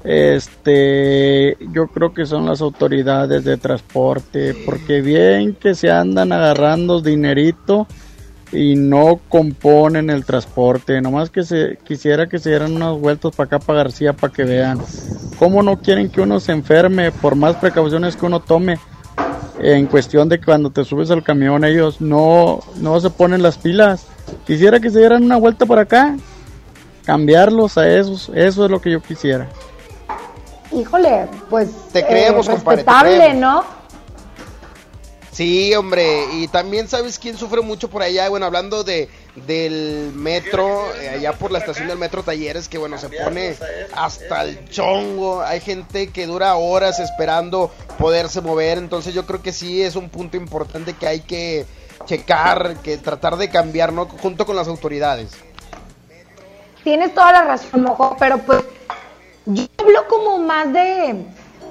este, 0.01 1.57
yo 1.73 1.87
creo 1.87 2.13
que 2.13 2.25
son 2.25 2.45
las 2.45 2.61
autoridades 2.61 3.43
de 3.43 3.57
transporte, 3.57 4.55
porque 4.65 5.01
bien 5.01 5.55
que 5.55 5.75
se 5.75 5.91
andan 5.91 6.31
agarrando 6.31 7.01
dinerito 7.01 7.85
y 8.49 8.77
no 8.77 9.19
componen 9.27 10.09
el 10.09 10.23
transporte, 10.23 11.01
nomás 11.01 11.29
que 11.29 11.43
se 11.43 11.79
quisiera 11.83 12.29
que 12.29 12.39
se 12.39 12.47
dieran 12.47 12.77
unas 12.77 12.97
vueltas 12.97 13.35
para 13.35 13.47
acá 13.47 13.59
para 13.59 13.79
García 13.79 14.13
para 14.13 14.31
que 14.31 14.45
vean 14.45 14.79
cómo 15.37 15.61
no 15.61 15.81
quieren 15.81 16.09
que 16.09 16.21
uno 16.21 16.39
se 16.39 16.53
enferme 16.53 17.11
por 17.11 17.35
más 17.35 17.57
precauciones 17.57 18.15
que 18.15 18.25
uno 18.25 18.39
tome 18.39 18.79
en 19.59 19.87
cuestión 19.87 20.29
de 20.29 20.39
que 20.39 20.45
cuando 20.45 20.69
te 20.69 20.83
subes 20.83 21.11
al 21.11 21.23
camión 21.23 21.63
ellos 21.63 22.01
no, 22.01 22.59
no 22.77 22.99
se 22.99 23.09
ponen 23.09 23.41
las 23.41 23.57
pilas. 23.57 24.05
Quisiera 24.45 24.79
que 24.79 24.89
se 24.89 24.99
dieran 24.99 25.23
una 25.23 25.37
vuelta 25.37 25.65
para 25.65 25.81
acá, 25.81 26.17
cambiarlos 27.05 27.77
a 27.77 27.87
esos, 27.87 28.29
eso 28.33 28.65
es 28.65 28.71
lo 28.71 28.81
que 28.81 28.91
yo 28.91 29.01
quisiera. 29.01 29.47
Híjole, 30.71 31.27
pues 31.49 31.69
Te 31.93 32.05
creemos, 32.05 32.47
eh, 32.47 32.51
compadre, 32.51 32.83
te 32.83 32.91
respetable, 32.91 33.17
creemos. 33.17 33.41
¿no? 33.41 33.63
Sí, 35.31 35.75
hombre, 35.75 36.25
y 36.33 36.47
también 36.47 36.87
sabes 36.87 37.19
quién 37.19 37.37
sufre 37.37 37.61
mucho 37.61 37.89
por 37.89 38.01
allá, 38.01 38.29
bueno, 38.29 38.45
hablando 38.45 38.83
de 38.83 39.09
del 39.47 40.11
metro, 40.15 40.93
eh, 40.95 41.09
allá 41.09 41.33
por 41.33 41.51
la 41.51 41.59
estación 41.59 41.87
del 41.89 41.97
metro 41.97 42.23
Talleres, 42.23 42.69
que 42.69 42.77
bueno, 42.77 42.97
se 42.97 43.09
pone 43.09 43.55
hasta 43.93 44.43
el 44.43 44.69
chongo, 44.69 45.41
hay 45.41 45.59
gente 45.59 46.07
que 46.11 46.25
dura 46.25 46.55
horas 46.55 46.99
esperando 46.99 47.69
poderse 47.97 48.39
mover, 48.41 48.77
entonces 48.77 49.13
yo 49.13 49.25
creo 49.25 49.41
que 49.41 49.51
sí 49.51 49.81
es 49.81 49.95
un 49.97 50.09
punto 50.09 50.37
importante 50.37 50.93
que 50.93 51.07
hay 51.07 51.19
que 51.19 51.65
checar, 52.05 52.77
que 52.77 52.97
tratar 52.97 53.35
de 53.35 53.49
cambiar, 53.49 53.91
¿no? 53.91 54.05
Junto 54.05 54.45
con 54.45 54.55
las 54.55 54.67
autoridades. 54.69 55.31
Tienes 56.83 57.13
toda 57.13 57.31
la 57.31 57.43
razón, 57.43 57.81
Mojo, 57.81 58.15
pero 58.19 58.37
pues 58.39 58.63
yo 59.45 59.65
hablo 59.79 60.07
como 60.07 60.37
más 60.37 60.71
de, 60.71 61.25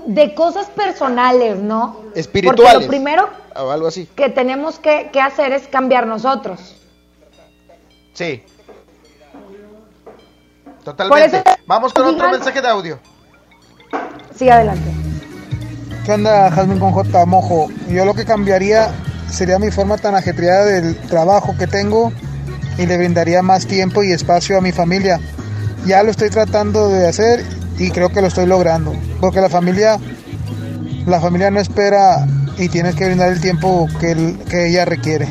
de 0.07 0.35
cosas 0.35 0.67
personales, 0.67 1.57
¿no? 1.57 1.95
Porque 2.03 2.21
Espirituales. 2.21 2.83
lo 2.83 2.89
primero 2.89 3.31
O 3.57 3.71
algo 3.71 3.87
así. 3.87 4.07
que 4.15 4.29
tenemos 4.29 4.79
que, 4.79 5.11
que 5.13 5.21
hacer 5.21 5.53
es 5.53 5.67
cambiar 5.69 6.07
nosotros. 6.07 6.77
Sí. 8.15 8.43
Totalmente. 10.85 11.37
Eso- 11.39 11.45
Vamos 11.67 11.93
con 11.93 12.07
otro 12.07 12.31
mensaje 12.31 12.61
de 12.61 12.69
audio. 12.69 12.99
Sí, 14.37 14.49
adelante. 14.49 14.91
¿Qué 16.05 16.13
onda, 16.13 16.51
Jasmine 16.51 16.81
con 16.81 16.93
J, 16.93 17.25
Mojo? 17.27 17.69
Yo 17.89 18.05
lo 18.05 18.13
que 18.15 18.25
cambiaría 18.27 18.91
sería 19.31 19.59
mi 19.59 19.71
forma 19.71 19.97
tan 19.97 20.15
ajetreada 20.15 20.67
del 20.67 20.97
trabajo 21.09 21.55
que 21.59 21.67
tengo 21.67 22.13
y 22.77 22.85
le 22.87 22.99
brindaría 22.99 23.41
más 23.43 23.67
tiempo 23.67 24.03
y 24.03 24.13
espacio 24.13 24.59
a 24.59 24.61
mi 24.61 24.73
familia. 24.73 25.19
Ya 25.87 26.03
lo 26.03 26.11
estoy 26.11 26.29
tratando 26.31 26.89
de 26.89 27.09
hacer 27.09 27.45
y 27.79 27.91
creo 27.91 28.11
que 28.11 28.21
lo 28.21 28.27
estoy 28.27 28.47
logrando, 28.47 28.93
porque 29.21 29.41
la 29.41 29.49
familia 29.49 29.99
la 31.07 31.21
familia 31.21 31.51
no 31.51 31.61
espera 31.61 32.27
y 32.59 32.69
tienes 32.69 32.95
que 32.95 33.05
brindar 33.07 33.31
el 33.31 33.41
tiempo 33.41 33.89
que, 34.01 34.13
el- 34.13 34.39
que 34.49 34.69
ella 34.69 34.85
requiere. 34.85 35.29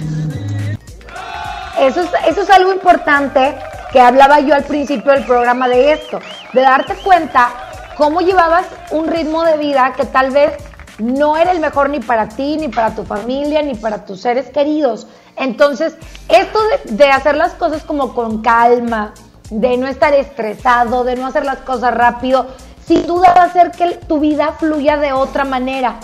Eso 1.83 1.99
es, 2.41 2.49
algo 2.49 2.71
importante 2.71 3.57
que 3.91 3.99
hablaba 3.99 4.39
yo 4.39 4.55
al 4.55 4.63
principio 4.63 5.11
del 5.11 5.25
programa 5.25 5.67
de 5.67 5.91
esto, 5.91 6.21
de 6.53 6.61
darte 6.61 6.95
cuenta 7.03 7.49
cómo 7.97 8.21
llevabas 8.21 8.65
un 8.91 9.07
ritmo 9.07 9.43
de 9.43 9.57
vida 9.57 9.91
que 9.91 10.05
tal 10.05 10.31
vez 10.31 10.53
no 10.97 11.35
era 11.35 11.51
el 11.51 11.59
mejor 11.59 11.89
ni 11.89 11.99
para 11.99 12.29
ti, 12.29 12.55
ni 12.55 12.69
para 12.69 12.95
tu 12.95 13.03
familia, 13.03 13.61
ni 13.61 13.75
para 13.75 14.05
tus 14.05 14.21
seres 14.21 14.49
queridos. 14.49 15.07
Entonces, 15.35 15.97
esto 16.29 16.59
de, 16.85 16.93
de 16.93 17.11
hacer 17.11 17.35
las 17.35 17.51
cosas 17.55 17.83
como 17.83 18.15
con 18.15 18.41
calma, 18.41 19.13
de 19.49 19.75
no 19.75 19.87
estar 19.87 20.13
estresado, 20.13 21.03
de 21.03 21.17
no 21.17 21.27
hacer 21.27 21.43
las 21.43 21.57
cosas 21.57 21.93
rápido, 21.93 22.47
sin 22.87 23.05
duda 23.05 23.33
va 23.35 23.41
a 23.41 23.47
hacer 23.47 23.71
que 23.71 23.95
tu 24.07 24.21
vida 24.21 24.53
fluya 24.57 24.95
de 24.95 25.11
otra 25.11 25.43
manera. 25.43 25.95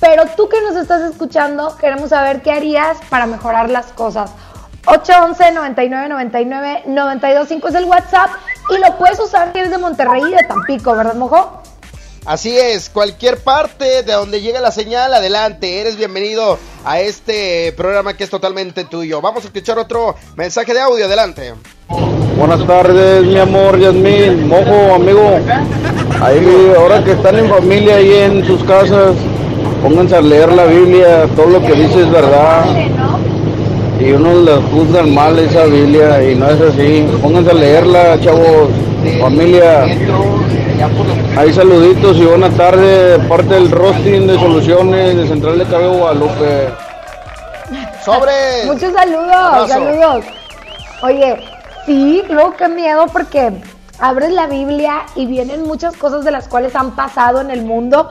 Pero 0.00 0.24
tú 0.36 0.48
que 0.48 0.60
nos 0.62 0.74
estás 0.74 1.02
escuchando, 1.02 1.76
queremos 1.76 2.10
saber 2.10 2.42
qué 2.42 2.50
harías 2.50 2.98
para 3.08 3.26
mejorar 3.26 3.70
las 3.70 3.86
cosas. 3.92 4.32
811 4.86 5.52
99 5.52 6.08
99 6.08 6.82
925 6.86 7.68
es 7.68 7.74
el 7.74 7.84
WhatsApp 7.84 8.30
y 8.70 8.78
lo 8.78 8.96
puedes 8.98 9.18
usar 9.20 9.52
si 9.52 9.58
eres 9.60 9.70
de 9.70 9.78
Monterrey 9.78 10.22
y 10.26 10.30
de 10.30 10.44
Tampico, 10.46 10.94
¿verdad, 10.96 11.14
Mojo? 11.14 11.62
Así 12.24 12.56
es, 12.56 12.88
cualquier 12.88 13.38
parte 13.38 14.02
de 14.02 14.12
donde 14.12 14.40
llegue 14.40 14.60
la 14.60 14.70
señal, 14.70 15.12
adelante, 15.12 15.80
eres 15.80 15.96
bienvenido 15.96 16.58
a 16.84 17.00
este 17.00 17.72
programa 17.76 18.16
que 18.16 18.24
es 18.24 18.30
totalmente 18.30 18.84
tuyo. 18.84 19.20
Vamos 19.20 19.44
a 19.44 19.48
escuchar 19.48 19.78
otro 19.78 20.16
mensaje 20.36 20.72
de 20.72 20.80
audio, 20.80 21.06
adelante. 21.06 21.54
Buenas 22.36 22.64
tardes, 22.66 23.24
mi 23.24 23.38
amor, 23.38 23.78
Yasmín, 23.78 24.48
mojo, 24.48 24.94
amigo. 24.94 25.38
Ahí, 26.20 26.72
ahora 26.76 27.02
que 27.02 27.12
están 27.12 27.36
en 27.38 27.48
familia 27.48 27.96
ahí 27.96 28.14
en 28.14 28.46
sus 28.46 28.62
casas, 28.64 29.16
Pónganse 29.82 30.14
a 30.14 30.20
leer 30.20 30.52
la 30.52 30.64
Biblia, 30.66 31.26
todo 31.34 31.46
lo 31.46 31.60
que 31.60 31.72
dice 31.72 32.02
es 32.02 32.10
verdad. 32.12 32.64
Y 34.02 34.10
uno 34.10 34.34
le 34.34 34.56
juzgan 34.56 35.14
mal 35.14 35.38
esa 35.38 35.64
Biblia 35.66 36.20
y 36.28 36.34
no 36.34 36.48
es 36.50 36.60
así. 36.60 37.06
Pónganse 37.22 37.52
a 37.52 37.54
leerla, 37.54 38.20
chavos, 38.20 38.68
familia. 39.20 39.84
Hay 41.36 41.52
saluditos 41.52 42.16
y 42.16 42.24
buena 42.24 42.50
tarde 42.50 43.16
de 43.16 43.28
parte 43.28 43.54
del 43.54 43.70
Rosting 43.70 44.26
de 44.26 44.38
Soluciones 44.40 45.16
de 45.16 45.28
Central 45.28 45.56
de 45.56 45.66
Cabello 45.66 45.92
Guadalupe. 45.98 46.68
¡Sobre! 48.04 48.32
Muchos 48.66 48.92
saludos, 48.92 49.32
Abrazo. 49.32 49.68
saludos. 49.68 50.24
Oye, 51.04 51.36
sí, 51.86 52.24
luego 52.28 52.54
qué 52.56 52.66
miedo 52.66 53.06
porque 53.06 53.52
abres 54.00 54.32
la 54.32 54.48
Biblia 54.48 55.02
y 55.14 55.26
vienen 55.26 55.62
muchas 55.62 55.96
cosas 55.96 56.24
de 56.24 56.32
las 56.32 56.48
cuales 56.48 56.74
han 56.74 56.96
pasado 56.96 57.40
en 57.40 57.52
el 57.52 57.62
mundo 57.62 58.10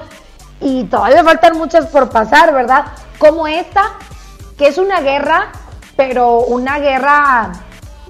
y 0.62 0.86
todavía 0.86 1.22
faltan 1.26 1.58
muchas 1.58 1.88
por 1.88 2.10
pasar, 2.10 2.54
¿verdad? 2.54 2.86
Como 3.18 3.46
esta, 3.46 3.84
que 4.58 4.68
es 4.68 4.78
una 4.78 5.02
guerra, 5.02 5.52
pero 6.08 6.40
una 6.40 6.80
guerra 6.80 7.52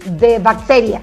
de 0.05 0.39
bacteria. 0.39 1.01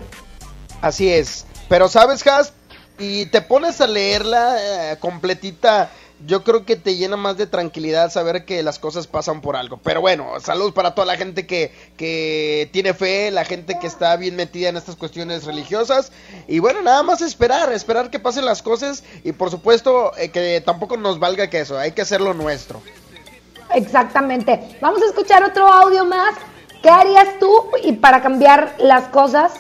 Así 0.81 1.13
es. 1.13 1.45
Pero 1.69 1.87
sabes, 1.87 2.27
Has, 2.27 2.55
y 2.99 3.27
te 3.27 3.43
pones 3.43 3.83
a 3.83 3.87
leerla 3.87 4.57
eh, 4.59 4.97
completita, 4.99 5.91
yo 6.25 6.45
creo 6.45 6.65
que 6.65 6.77
te 6.77 6.97
llena 6.97 7.19
más 7.19 7.37
de 7.37 7.47
tranquilidad 7.47 8.11
saber 8.11 8.47
que 8.47 8.63
las 8.63 8.79
cosas 8.79 9.07
pasan 9.07 9.43
por 9.43 9.55
algo. 9.55 9.77
Pero 9.85 10.01
bueno, 10.01 10.41
saludos 10.41 10.73
para 10.73 10.95
toda 10.95 11.07
la 11.07 11.19
gente 11.19 11.47
que, 11.47 11.75
que 11.99 12.71
tiene 12.73 12.95
fe, 12.95 13.31
la 13.33 13.45
gente 13.45 13.79
que 13.79 13.87
está 13.87 14.17
bien 14.17 14.35
metida 14.35 14.71
en 14.71 14.79
estas 14.79 14.97
cuestiones 14.97 15.45
religiosas. 15.45 16.11
Y 16.47 16.59
bueno, 16.61 16.81
nada 16.81 17.03
más 17.03 17.21
esperar, 17.21 17.71
esperar 17.71 18.09
que 18.09 18.19
pasen 18.19 18.47
las 18.47 18.63
cosas 18.63 19.05
y 19.25 19.33
por 19.33 19.51
supuesto 19.51 20.17
eh, 20.17 20.31
que 20.31 20.63
tampoco 20.65 20.97
nos 20.97 21.19
valga 21.19 21.51
que 21.51 21.61
eso, 21.61 21.79
hay 21.79 21.93
que 21.93 22.01
hacer 22.01 22.23
lo 22.23 22.33
nuestro. 22.33 22.81
Exactamente. 23.75 24.79
Vamos 24.81 25.03
a 25.03 25.07
escuchar 25.07 25.45
otro 25.45 25.69
audio 25.69 26.07
más. 26.07 26.35
¿Qué 26.83 26.91
harías 26.91 27.39
tú 27.39 27.51
y 27.83 27.93
para 27.93 28.23
cambiar 28.23 28.75
las 28.79 29.05
cosas 29.09 29.53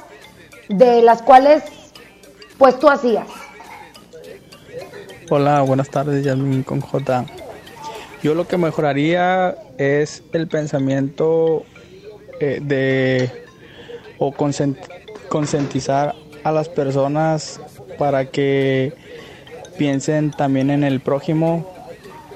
de 0.69 1.03
las 1.03 1.23
cuales 1.23 1.63
pues 2.59 2.79
tú 2.79 2.89
hacías? 2.89 3.27
Hola, 5.31 5.61
buenas 5.63 5.91
tardes, 5.91 6.25
Yasmin 6.25 6.63
con 6.63 6.81
J. 6.81 7.27
Yo 8.23 8.35
lo 8.35 8.47
que 8.49 8.57
mejoraría 8.57 9.57
es 9.79 10.23
el 10.33 10.49
pensamiento 10.49 11.65
eh, 12.41 12.61
de 12.63 13.31
o 14.19 14.33
consent- 14.33 14.77
concientizar 15.29 16.15
a 16.45 16.53
las 16.53 16.69
personas 16.69 17.61
para 17.99 18.27
que 18.27 18.93
piensen 19.77 20.31
también 20.31 20.71
en 20.71 20.83
el 20.83 21.01
prójimo, 21.01 21.71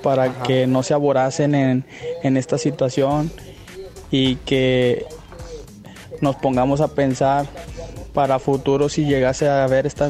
para 0.02 0.42
que 0.42 0.66
no 0.66 0.82
se 0.82 0.94
aboracen 0.94 1.54
en, 1.54 1.84
en 2.22 2.36
esta 2.36 2.58
situación 2.58 3.32
y 4.12 4.36
que 4.36 5.06
nos 6.20 6.36
pongamos 6.36 6.80
a 6.80 6.88
pensar 6.88 7.46
para 8.14 8.38
futuro 8.38 8.88
si 8.88 9.04
llegase 9.04 9.48
a 9.48 9.64
haber 9.64 9.86
esta 9.86 10.08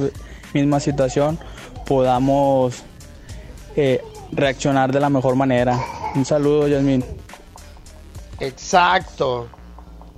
misma 0.53 0.81
situación 0.81 1.39
podamos 1.87 2.83
eh, 3.77 4.03
reaccionar 4.33 4.93
de 4.93 5.01
la 5.01 5.11
mejor 5.11 5.37
manera. 5.37 5.79
Un 6.15 6.25
saludo, 6.25 6.69
Yasmin. 6.69 7.05
Exacto. 8.41 9.49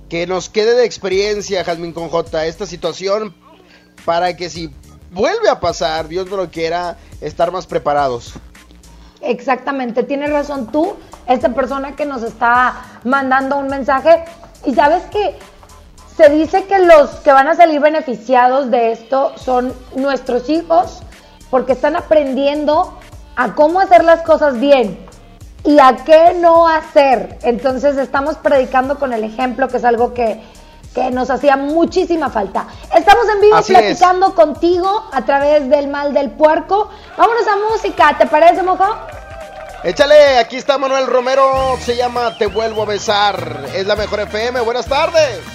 Que 0.09 0.27
nos 0.27 0.49
quede 0.49 0.75
de 0.75 0.85
experiencia, 0.85 1.63
Jazmín 1.63 1.93
con 1.93 2.09
J, 2.09 2.45
esta 2.45 2.65
situación 2.65 3.35
para 4.05 4.35
que 4.35 4.49
si 4.49 4.71
vuelve 5.11 5.49
a 5.49 5.59
pasar, 5.59 6.07
Dios 6.07 6.29
no 6.29 6.37
lo 6.37 6.49
quiera, 6.49 6.97
estar 7.21 7.51
más 7.51 7.65
preparados. 7.65 8.33
Exactamente, 9.25 10.03
tienes 10.03 10.31
razón 10.31 10.67
tú, 10.71 10.95
esta 11.27 11.49
persona 11.49 11.95
que 11.95 12.05
nos 12.05 12.21
está 12.21 12.75
mandando 13.03 13.57
un 13.57 13.67
mensaje. 13.67 14.23
Y 14.65 14.75
sabes 14.75 15.03
que 15.05 15.37
se 16.15 16.29
dice 16.29 16.65
que 16.65 16.79
los 16.79 17.09
que 17.21 17.31
van 17.31 17.47
a 17.47 17.55
salir 17.55 17.81
beneficiados 17.81 18.69
de 18.69 18.91
esto 18.91 19.33
son 19.37 19.73
nuestros 19.95 20.49
hijos, 20.49 21.01
porque 21.49 21.73
están 21.73 21.95
aprendiendo 21.95 22.97
a 23.35 23.53
cómo 23.53 23.79
hacer 23.79 24.03
las 24.03 24.21
cosas 24.21 24.59
bien 24.59 24.97
y 25.63 25.79
a 25.79 25.97
qué 26.05 26.35
no 26.39 26.67
hacer. 26.67 27.39
Entonces 27.41 27.97
estamos 27.97 28.37
predicando 28.37 28.99
con 28.99 29.11
el 29.11 29.23
ejemplo, 29.23 29.67
que 29.67 29.77
es 29.77 29.85
algo 29.85 30.13
que, 30.13 30.41
que 30.95 31.11
nos 31.11 31.29
hacía 31.29 31.57
muchísima 31.57 32.29
falta. 32.29 32.65
Estamos 32.95 33.25
en 33.35 33.41
vivo 33.41 33.57
Así 33.57 33.73
platicando 33.73 34.33
contigo 34.33 35.09
a 35.11 35.23
través 35.25 35.69
del 35.69 35.89
mal 35.89 36.13
del 36.13 36.31
puerco. 36.31 36.89
Vámonos 37.17 37.45
a 37.47 37.57
música, 37.71 38.17
¿te 38.17 38.25
parece, 38.25 38.63
mojo? 38.63 38.85
Échale, 39.83 40.39
aquí 40.39 40.55
está 40.55 40.79
Manuel 40.79 41.05
Romero, 41.05 41.77
se 41.79 41.95
llama 41.95 42.35
Te 42.37 42.47
vuelvo 42.47 42.83
a 42.83 42.85
besar. 42.85 43.65
Es 43.75 43.85
la 43.85 43.95
mejor 43.95 44.21
FM, 44.21 44.61
buenas 44.61 44.87
tardes. 44.87 45.54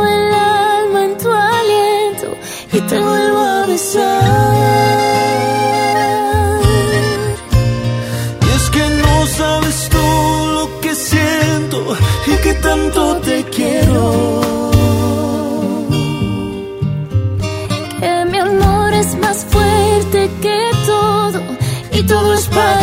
y 2.73 2.79
te 2.81 2.99
vuelvo 2.99 3.39
a 3.39 3.65
besar. 3.65 4.21
Y 8.45 8.49
es 8.57 8.69
que 8.69 8.89
no 9.03 9.25
sabes 9.27 9.89
tú 9.89 9.97
lo 10.53 10.81
que 10.81 10.95
siento 10.95 11.97
y 12.27 12.35
que 12.43 12.53
tanto 12.55 13.17
te 13.17 13.43
quiero. 13.45 14.41
Que 17.99 18.25
mi 18.31 18.37
amor 18.39 18.93
es 18.93 19.15
más 19.15 19.45
fuerte 19.49 20.29
que 20.41 20.71
todo 20.85 21.39
y 21.91 22.03
todo 22.03 22.33
es 22.33 22.47
para 22.47 22.80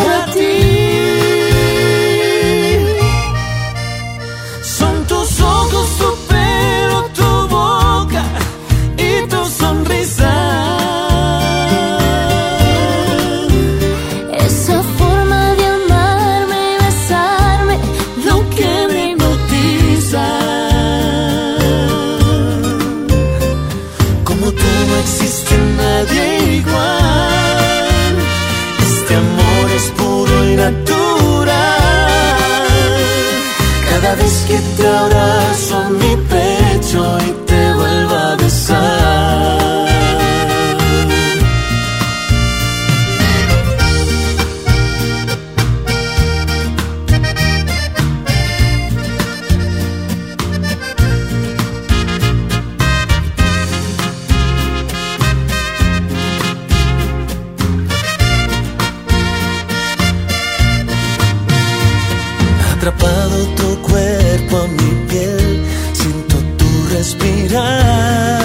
Atrapado 62.89 63.45
tu 63.55 63.81
cuerpo 63.83 64.57
a 64.57 64.67
mi 64.67 65.07
piel, 65.07 65.63
siento 65.93 66.37
tu 66.57 66.87
respirar. 66.91 68.41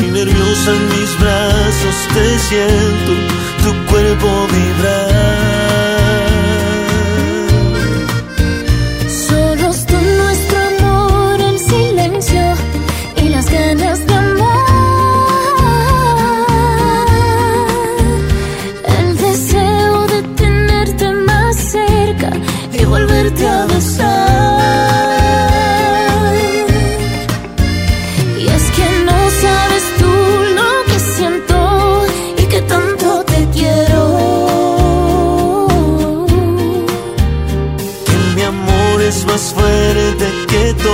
Y 0.00 0.02
nerviosa 0.02 0.70
en 0.72 0.88
mis 0.88 1.20
brazos 1.20 1.96
te 2.12 2.38
siento 2.40 3.12
tu 3.62 3.70
cuerpo 3.88 4.48
vibrar. 4.52 5.07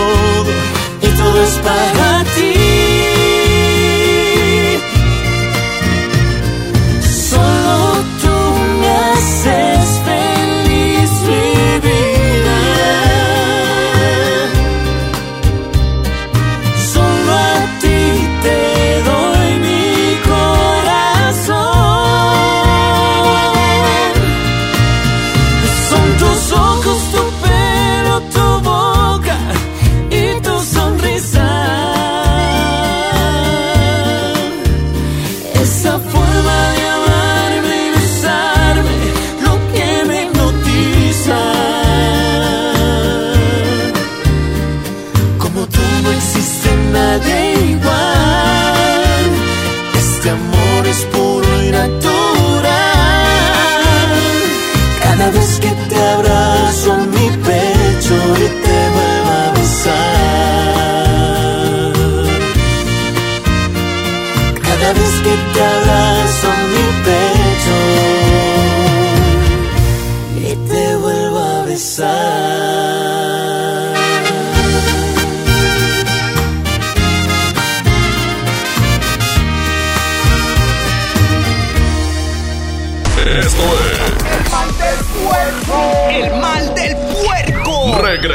Todo 0.05 0.53
y 1.03 1.09
todo 1.17 1.43
es 1.43 1.59
para 1.59 1.94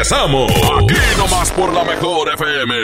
Regresamos. 0.09 0.51
Aquí 0.51 0.95
nomás 1.17 1.51
por 1.51 1.71
la 1.71 1.83
mejor 1.83 2.33
FM. 2.33 2.75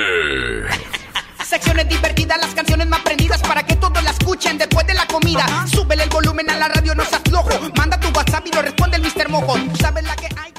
Secciones 1.43 1.89
divertidas, 1.89 2.37
las 2.39 2.53
canciones 2.53 2.87
más 2.87 2.99
prendidas 2.99 3.41
para 3.41 3.63
que 3.63 3.75
todos 3.77 4.03
la 4.03 4.11
escuchen 4.11 4.59
después 4.59 4.85
de 4.85 4.93
la 4.93 5.07
comida. 5.07 5.43
Súbele 5.65 6.03
el 6.03 6.09
volumen 6.09 6.47
a 6.51 6.57
la 6.57 6.67
radio, 6.67 6.93
no 6.93 7.03
seas 7.03 7.23
flojo. 7.27 7.49
Manda 7.77 7.99
tu 7.99 8.09
WhatsApp 8.09 8.45
y 8.45 8.51
lo 8.51 8.61
responde 8.61 8.97
el 8.97 9.01
Mr. 9.01 9.29
Mojo. 9.29 9.55
Sabes 9.81 10.03
la 10.03 10.15
que 10.15 10.27
hay. 10.39 10.53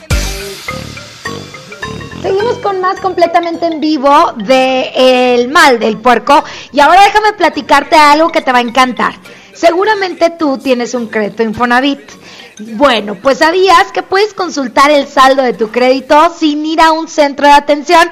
Seguimos 2.20 2.58
con 2.58 2.80
más 2.80 2.98
completamente 2.98 3.66
en 3.66 3.80
vivo 3.80 4.32
de 4.36 4.90
El 5.36 5.48
mal 5.48 5.78
del 5.78 5.98
puerco. 5.98 6.42
Y 6.72 6.80
ahora 6.80 7.02
déjame 7.02 7.34
platicarte 7.34 7.94
algo 7.94 8.30
que 8.30 8.40
te 8.40 8.50
va 8.50 8.58
a 8.58 8.62
encantar. 8.62 9.14
Seguramente 9.54 10.30
tú 10.30 10.58
tienes 10.58 10.94
un 10.94 11.06
crédito 11.06 11.44
Infonavit. 11.44 12.15
Bueno, 12.58 13.16
pues 13.16 13.38
sabías 13.38 13.92
que 13.92 14.02
puedes 14.02 14.32
consultar 14.32 14.90
el 14.90 15.06
saldo 15.06 15.42
de 15.42 15.52
tu 15.52 15.70
crédito 15.70 16.34
sin 16.38 16.64
ir 16.64 16.80
a 16.80 16.92
un 16.92 17.06
centro 17.06 17.46
de 17.46 17.52
atención. 17.52 18.10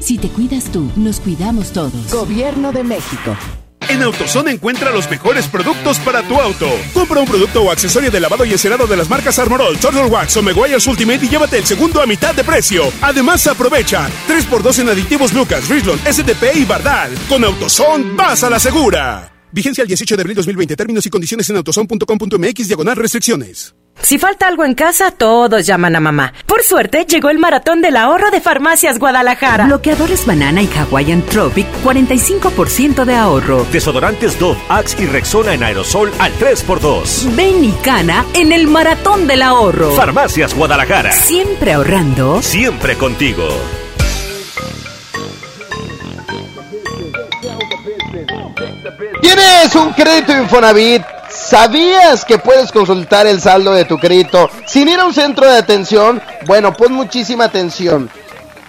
Si 0.00 0.16
te 0.16 0.28
cuidas 0.28 0.64
tú, 0.72 0.90
nos 0.96 1.20
cuidamos 1.20 1.72
todos. 1.72 2.10
Gobierno 2.10 2.72
de 2.72 2.82
México. 2.82 3.36
En 3.88 4.02
AutoZone 4.02 4.52
encuentra 4.52 4.90
los 4.90 5.10
mejores 5.10 5.48
productos 5.48 5.98
para 5.98 6.22
tu 6.22 6.40
auto. 6.40 6.66
Compra 6.94 7.20
un 7.20 7.26
producto 7.26 7.62
o 7.62 7.70
accesorio 7.70 8.10
de 8.10 8.20
lavado 8.20 8.44
y 8.44 8.52
encerado 8.52 8.86
de 8.86 8.96
las 8.96 9.10
marcas 9.10 9.38
Armorol, 9.38 9.76
Turtle 9.78 10.06
Wax 10.06 10.36
o 10.36 10.42
Meguiar's 10.42 10.86
Ultimate 10.86 11.26
y 11.26 11.28
llévate 11.28 11.58
el 11.58 11.66
segundo 11.66 12.00
a 12.00 12.06
mitad 12.06 12.34
de 12.34 12.44
precio. 12.44 12.84
Además, 13.02 13.46
aprovecha 13.46 14.08
3x2 14.28 14.78
en 14.78 14.88
aditivos 14.90 15.32
Lucas, 15.34 15.68
Richland, 15.68 16.00
SDP 16.06 16.56
y 16.56 16.64
Bardal. 16.64 17.12
Con 17.28 17.44
AutoZone, 17.44 18.12
vas 18.14 18.42
a 18.44 18.50
la 18.50 18.60
segura. 18.60 19.32
Vigencia 19.52 19.82
el 19.82 19.88
18 19.88 20.16
de 20.16 20.22
abril 20.22 20.36
2020. 20.36 20.76
Términos 20.76 21.04
y 21.04 21.10
condiciones 21.10 21.50
en 21.50 21.56
autozone.com.mx, 21.56 22.66
diagonal 22.68 22.96
restricciones. 22.96 23.74
Si 24.02 24.18
falta 24.18 24.48
algo 24.48 24.64
en 24.64 24.74
casa, 24.74 25.10
todos 25.10 25.66
llaman 25.66 25.94
a 25.94 26.00
mamá. 26.00 26.32
Por 26.46 26.62
suerte, 26.62 27.04
llegó 27.06 27.30
el 27.30 27.38
maratón 27.38 27.80
del 27.82 27.96
ahorro 27.96 28.30
de 28.30 28.40
Farmacias 28.40 28.98
Guadalajara. 28.98 29.66
Bloqueadores 29.66 30.26
Banana 30.26 30.62
y 30.62 30.68
Hawaiian 30.68 31.22
Tropic, 31.22 31.66
45% 31.84 33.04
de 33.04 33.14
ahorro. 33.14 33.66
Desodorantes 33.70 34.38
Dove, 34.38 34.58
Axe 34.68 34.96
y 35.02 35.06
Rexona 35.06 35.54
en 35.54 35.62
aerosol 35.62 36.10
al 36.18 36.32
3x2. 36.34 37.34
Ven 37.36 37.64
y 37.64 37.72
cana 37.84 38.24
en 38.34 38.52
el 38.52 38.66
maratón 38.66 39.26
del 39.26 39.42
ahorro. 39.42 39.92
Farmacias 39.92 40.54
Guadalajara. 40.54 41.12
Siempre 41.12 41.72
ahorrando. 41.74 42.42
Siempre 42.42 42.96
contigo. 42.96 43.48
¿Tienes 49.22 49.74
un 49.74 49.92
crédito 49.92 50.32
Infonavit? 50.36 51.02
¿Sabías 51.30 52.24
que 52.24 52.38
puedes 52.38 52.72
consultar 52.72 53.26
el 53.26 53.40
saldo 53.40 53.72
de 53.72 53.84
tu 53.84 53.98
crédito 53.98 54.50
sin 54.66 54.88
ir 54.88 54.98
a 54.98 55.06
un 55.06 55.14
centro 55.14 55.46
de 55.46 55.58
atención? 55.58 56.20
Bueno, 56.46 56.72
pon 56.72 56.92
muchísima 56.92 57.44
atención. 57.44 58.10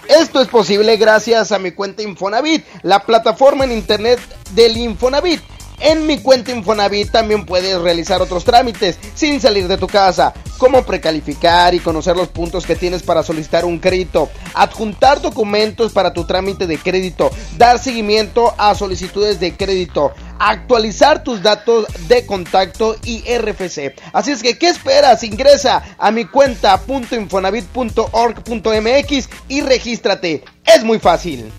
Esto 0.08 0.40
es 0.40 0.48
posible 0.48 0.96
gracias 0.96 1.50
a 1.50 1.58
mi 1.58 1.72
cuenta 1.72 2.02
Infonavit, 2.02 2.64
la 2.82 3.00
plataforma 3.00 3.64
en 3.64 3.72
internet 3.72 4.20
del 4.52 4.76
Infonavit. 4.76 5.40
En 5.80 6.06
mi 6.06 6.18
cuenta 6.18 6.52
Infonavit 6.52 7.10
también 7.10 7.44
puedes 7.44 7.80
realizar 7.80 8.22
otros 8.22 8.44
trámites 8.44 8.98
sin 9.14 9.40
salir 9.40 9.66
de 9.66 9.76
tu 9.76 9.88
casa, 9.88 10.32
cómo 10.58 10.84
precalificar 10.84 11.74
y 11.74 11.80
conocer 11.80 12.16
los 12.16 12.28
puntos 12.28 12.64
que 12.64 12.76
tienes 12.76 13.02
para 13.02 13.24
solicitar 13.24 13.64
un 13.64 13.80
crédito, 13.80 14.30
adjuntar 14.54 15.20
documentos 15.20 15.92
para 15.92 16.12
tu 16.12 16.24
trámite 16.24 16.68
de 16.68 16.78
crédito, 16.78 17.32
dar 17.56 17.80
seguimiento 17.80 18.54
a 18.58 18.76
solicitudes 18.76 19.40
de 19.40 19.56
crédito, 19.56 20.12
actualizar 20.48 21.22
tus 21.22 21.42
datos 21.42 21.86
de 22.08 22.26
contacto 22.26 22.96
y 23.04 23.20
RFC. 23.20 23.94
Así 24.12 24.32
es 24.32 24.42
que, 24.42 24.58
¿qué 24.58 24.68
esperas? 24.68 25.22
Ingresa 25.22 25.82
a 25.98 26.10
mi 26.10 26.24
cuenta 26.24 26.80
.infonavit.org.mx 26.86 29.28
y 29.48 29.60
regístrate. 29.60 30.42
Es 30.64 30.82
muy 30.84 30.98
fácil. 30.98 31.52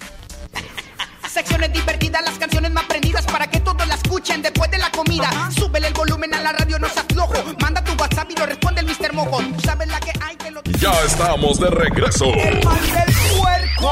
Secciones 1.29 1.71
divertidas, 1.73 2.23
las 2.23 2.37
canciones 2.37 2.71
más 2.71 2.83
prendidas 2.83 3.25
para 3.25 3.47
que 3.47 3.59
todos 3.61 3.87
la 3.87 3.95
escuchen 3.95 4.43
después 4.43 4.69
de 4.69 4.77
la 4.77 4.91
comida. 4.91 5.49
Súbele 5.57 5.87
el 5.87 5.93
volumen 5.93 6.31
a 6.35 6.41
la 6.41 6.51
radio, 6.51 6.77
no 6.77 6.87
seas 6.89 7.05
flojo. 7.11 7.33
Manda 7.59 7.83
tu 7.83 7.93
WhatsApp 7.93 8.29
y 8.29 8.35
lo 8.35 8.45
responde 8.45 8.81
el 8.81 8.87
Mr. 8.87 9.13
Mojo. 9.13 9.39
Tú 9.41 9.59
sabes 9.65 9.87
la 9.87 9.99
que 9.99 10.11
hay 10.21 10.35
que 10.35 10.51
lo 10.51 10.61
Ya 10.79 10.93
estamos 11.03 11.59
de 11.59 11.71
regreso. 11.71 12.25
El 12.25 12.63
mal 12.63 12.79
del 12.79 13.15
puerco. 13.39 13.91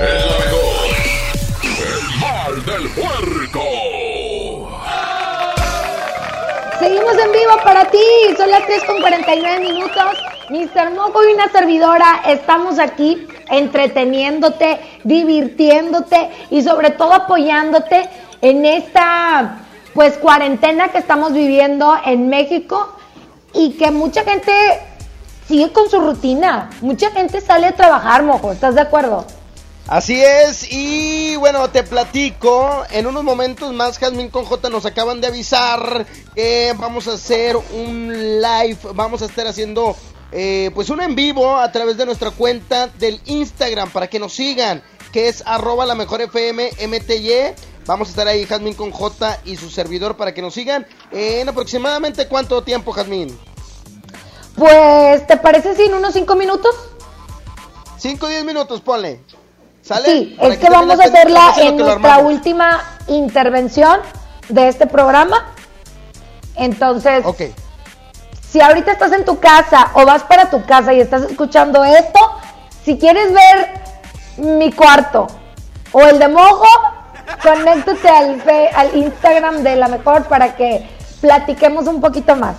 Mejor. 0.00 0.94
El 1.62 2.02
mal 2.18 2.64
del 2.64 2.88
puerco. 2.90 3.62
Seguimos 6.84 7.16
en 7.16 7.32
vivo 7.32 7.56
para 7.64 7.86
ti. 7.86 7.98
Son 8.36 8.50
las 8.50 8.66
3 8.66 8.84
con 8.84 9.00
49 9.00 9.60
minutos. 9.60 10.04
Mr. 10.50 10.90
Moco 10.94 11.26
y 11.26 11.32
una 11.32 11.50
servidora 11.50 12.20
estamos 12.26 12.78
aquí 12.78 13.26
entreteniéndote, 13.48 14.80
divirtiéndote 15.02 16.28
y 16.50 16.60
sobre 16.60 16.90
todo 16.90 17.14
apoyándote 17.14 18.06
en 18.42 18.66
esta 18.66 19.60
pues 19.94 20.18
cuarentena 20.18 20.88
que 20.88 20.98
estamos 20.98 21.32
viviendo 21.32 21.96
en 22.04 22.28
México 22.28 22.94
y 23.54 23.78
que 23.78 23.90
mucha 23.90 24.22
gente 24.22 24.52
sigue 25.48 25.72
con 25.72 25.88
su 25.88 25.98
rutina. 26.02 26.68
Mucha 26.82 27.10
gente 27.12 27.40
sale 27.40 27.68
a 27.68 27.72
trabajar, 27.72 28.24
Mojo. 28.24 28.52
¿Estás 28.52 28.74
de 28.74 28.82
acuerdo? 28.82 29.24
Así 29.86 30.18
es, 30.22 30.66
y 30.72 31.36
bueno, 31.36 31.68
te 31.68 31.82
platico, 31.82 32.84
en 32.90 33.06
unos 33.06 33.22
momentos 33.22 33.70
más 33.74 33.98
Jasmine 33.98 34.30
con 34.30 34.46
J 34.46 34.70
nos 34.70 34.86
acaban 34.86 35.20
de 35.20 35.26
avisar 35.26 36.06
que 36.34 36.74
vamos 36.78 37.06
a 37.06 37.12
hacer 37.12 37.54
un 37.56 38.40
live, 38.40 38.78
vamos 38.94 39.20
a 39.20 39.26
estar 39.26 39.46
haciendo 39.46 39.94
eh, 40.32 40.70
pues 40.74 40.88
un 40.88 41.02
en 41.02 41.14
vivo 41.14 41.58
a 41.58 41.70
través 41.70 41.98
de 41.98 42.06
nuestra 42.06 42.30
cuenta 42.30 42.86
del 42.86 43.20
Instagram 43.26 43.90
para 43.90 44.08
que 44.08 44.18
nos 44.18 44.32
sigan, 44.32 44.82
que 45.12 45.28
es 45.28 45.42
arroba 45.44 45.84
la 45.84 45.94
mejor 45.94 46.22
FM 46.22 46.70
MTY. 46.88 47.54
Vamos 47.84 48.08
a 48.08 48.10
estar 48.12 48.26
ahí 48.26 48.46
Jasmine 48.46 48.76
con 48.76 48.90
J 48.90 49.40
y 49.44 49.56
su 49.56 49.68
servidor 49.68 50.16
para 50.16 50.32
que 50.32 50.40
nos 50.40 50.54
sigan 50.54 50.86
en 51.12 51.46
aproximadamente 51.46 52.26
cuánto 52.26 52.62
tiempo, 52.62 52.90
Jasmine. 52.90 53.34
Pues, 54.56 55.26
¿te 55.26 55.36
parece 55.36 55.76
si 55.76 55.82
en 55.82 55.94
unos 55.94 56.14
5 56.14 56.34
minutos? 56.36 56.74
5 57.98 58.24
o 58.24 58.28
10 58.30 58.44
minutos, 58.46 58.80
ponle. 58.80 59.20
¿Sale? 59.84 60.06
Sí, 60.06 60.36
Para 60.38 60.54
es 60.54 60.58
que 60.58 60.70
vamos 60.70 60.98
a 60.98 61.04
hacerla 61.04 61.52
en 61.58 61.76
nuestra 61.76 62.18
última 62.18 62.82
intervención 63.06 64.00
de 64.48 64.68
este 64.68 64.86
programa. 64.86 65.52
Entonces, 66.56 67.24
Ok. 67.24 67.42
si 68.48 68.60
ahorita 68.60 68.92
estás 68.92 69.12
en 69.12 69.24
tu 69.24 69.38
casa 69.40 69.90
o 69.94 70.06
vas 70.06 70.22
para 70.22 70.48
tu 70.48 70.64
casa 70.64 70.92
y 70.94 71.00
estás 71.00 71.22
escuchando 71.22 71.84
esto, 71.84 72.18
si 72.84 72.98
quieres 72.98 73.32
ver 73.32 73.74
mi 74.38 74.72
cuarto 74.72 75.26
o 75.92 76.00
el 76.02 76.18
de 76.18 76.28
Mojo, 76.28 76.66
conéctate 77.42 78.08
al, 78.08 78.42
al 78.74 78.96
Instagram 78.96 79.62
de 79.62 79.76
la 79.76 79.88
mejor 79.88 80.24
para 80.24 80.56
que 80.56 80.88
platiquemos 81.20 81.86
un 81.86 82.00
poquito 82.00 82.36
más. 82.36 82.56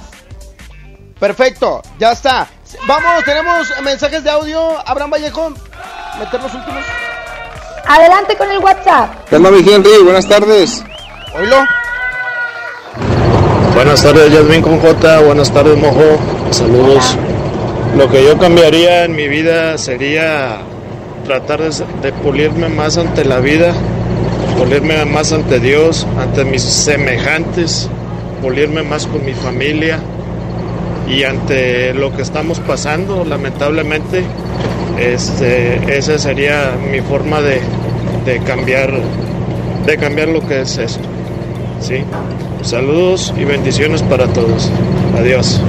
Perfecto, 1.19 1.81
ya 1.97 2.11
está. 2.11 2.47
Vamos, 2.87 3.23
tenemos 3.23 3.67
mensajes 3.81 4.23
de 4.23 4.29
audio. 4.29 4.77
Abraham 4.85 5.11
Vallejo, 5.11 5.49
meternos 6.19 6.53
últimos. 6.53 6.83
Adelante 7.87 8.35
con 8.35 8.49
el 8.49 8.57
WhatsApp. 8.59 9.27
¿Qué 9.29 9.35
onda, 9.35 9.51
mi 9.51 9.59
Henry? 9.59 9.91
Buenas 10.03 10.27
tardes. 10.27 10.83
Oílo. 11.35 11.57
Buenas 13.75 14.01
tardes, 14.01 14.31
Yasmin 14.31 14.61
con 14.61 14.79
J. 14.79 15.19
Buenas 15.21 15.51
tardes, 15.51 15.77
Mojo. 15.77 16.17
Saludos. 16.49 17.17
Lo 17.95 18.09
que 18.09 18.23
yo 18.23 18.37
cambiaría 18.37 19.05
en 19.05 19.15
mi 19.15 19.27
vida 19.27 19.77
sería 19.77 20.61
tratar 21.25 21.61
de, 21.61 21.85
de 22.01 22.11
pulirme 22.11 22.69
más 22.69 22.97
ante 22.97 23.23
la 23.23 23.39
vida, 23.39 23.73
pulirme 24.57 25.05
más 25.05 25.31
ante 25.31 25.59
Dios, 25.59 26.07
ante 26.19 26.43
mis 26.43 26.63
semejantes, 26.63 27.89
pulirme 28.41 28.81
más 28.83 29.05
con 29.07 29.23
mi 29.23 29.33
familia 29.33 29.99
y 31.07 31.23
ante 31.23 31.93
lo 31.93 32.15
que 32.15 32.23
estamos 32.23 32.59
pasando, 32.59 33.23
lamentablemente, 33.25 34.25
este, 34.97 35.97
esa 35.97 36.17
sería 36.17 36.71
mi 36.91 37.01
forma 37.01 37.41
de, 37.41 37.61
de 38.25 38.39
cambiar, 38.43 38.91
de 39.85 39.97
cambiar 39.97 40.27
lo 40.29 40.45
que 40.47 40.61
es 40.61 40.77
esto. 40.77 41.03
¿sí? 41.81 42.03
Saludos 42.61 43.33
y 43.37 43.43
bendiciones 43.45 44.01
para 44.03 44.27
todos. 44.27 44.69
Adiós. 45.17 45.61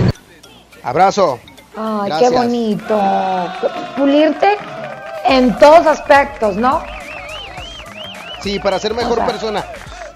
Abrazo. 0.82 1.38
Ay, 1.76 2.08
Gracias. 2.08 2.30
qué 2.30 2.36
bonito. 2.36 3.00
Pulirte 3.96 4.56
en 5.28 5.58
todos 5.58 5.86
aspectos, 5.86 6.56
¿no? 6.56 6.82
Sí, 8.42 8.58
para 8.60 8.78
ser 8.78 8.94
mejor 8.94 9.12
O 9.12 9.16
sea. 9.16 9.26
persona. 9.26 9.64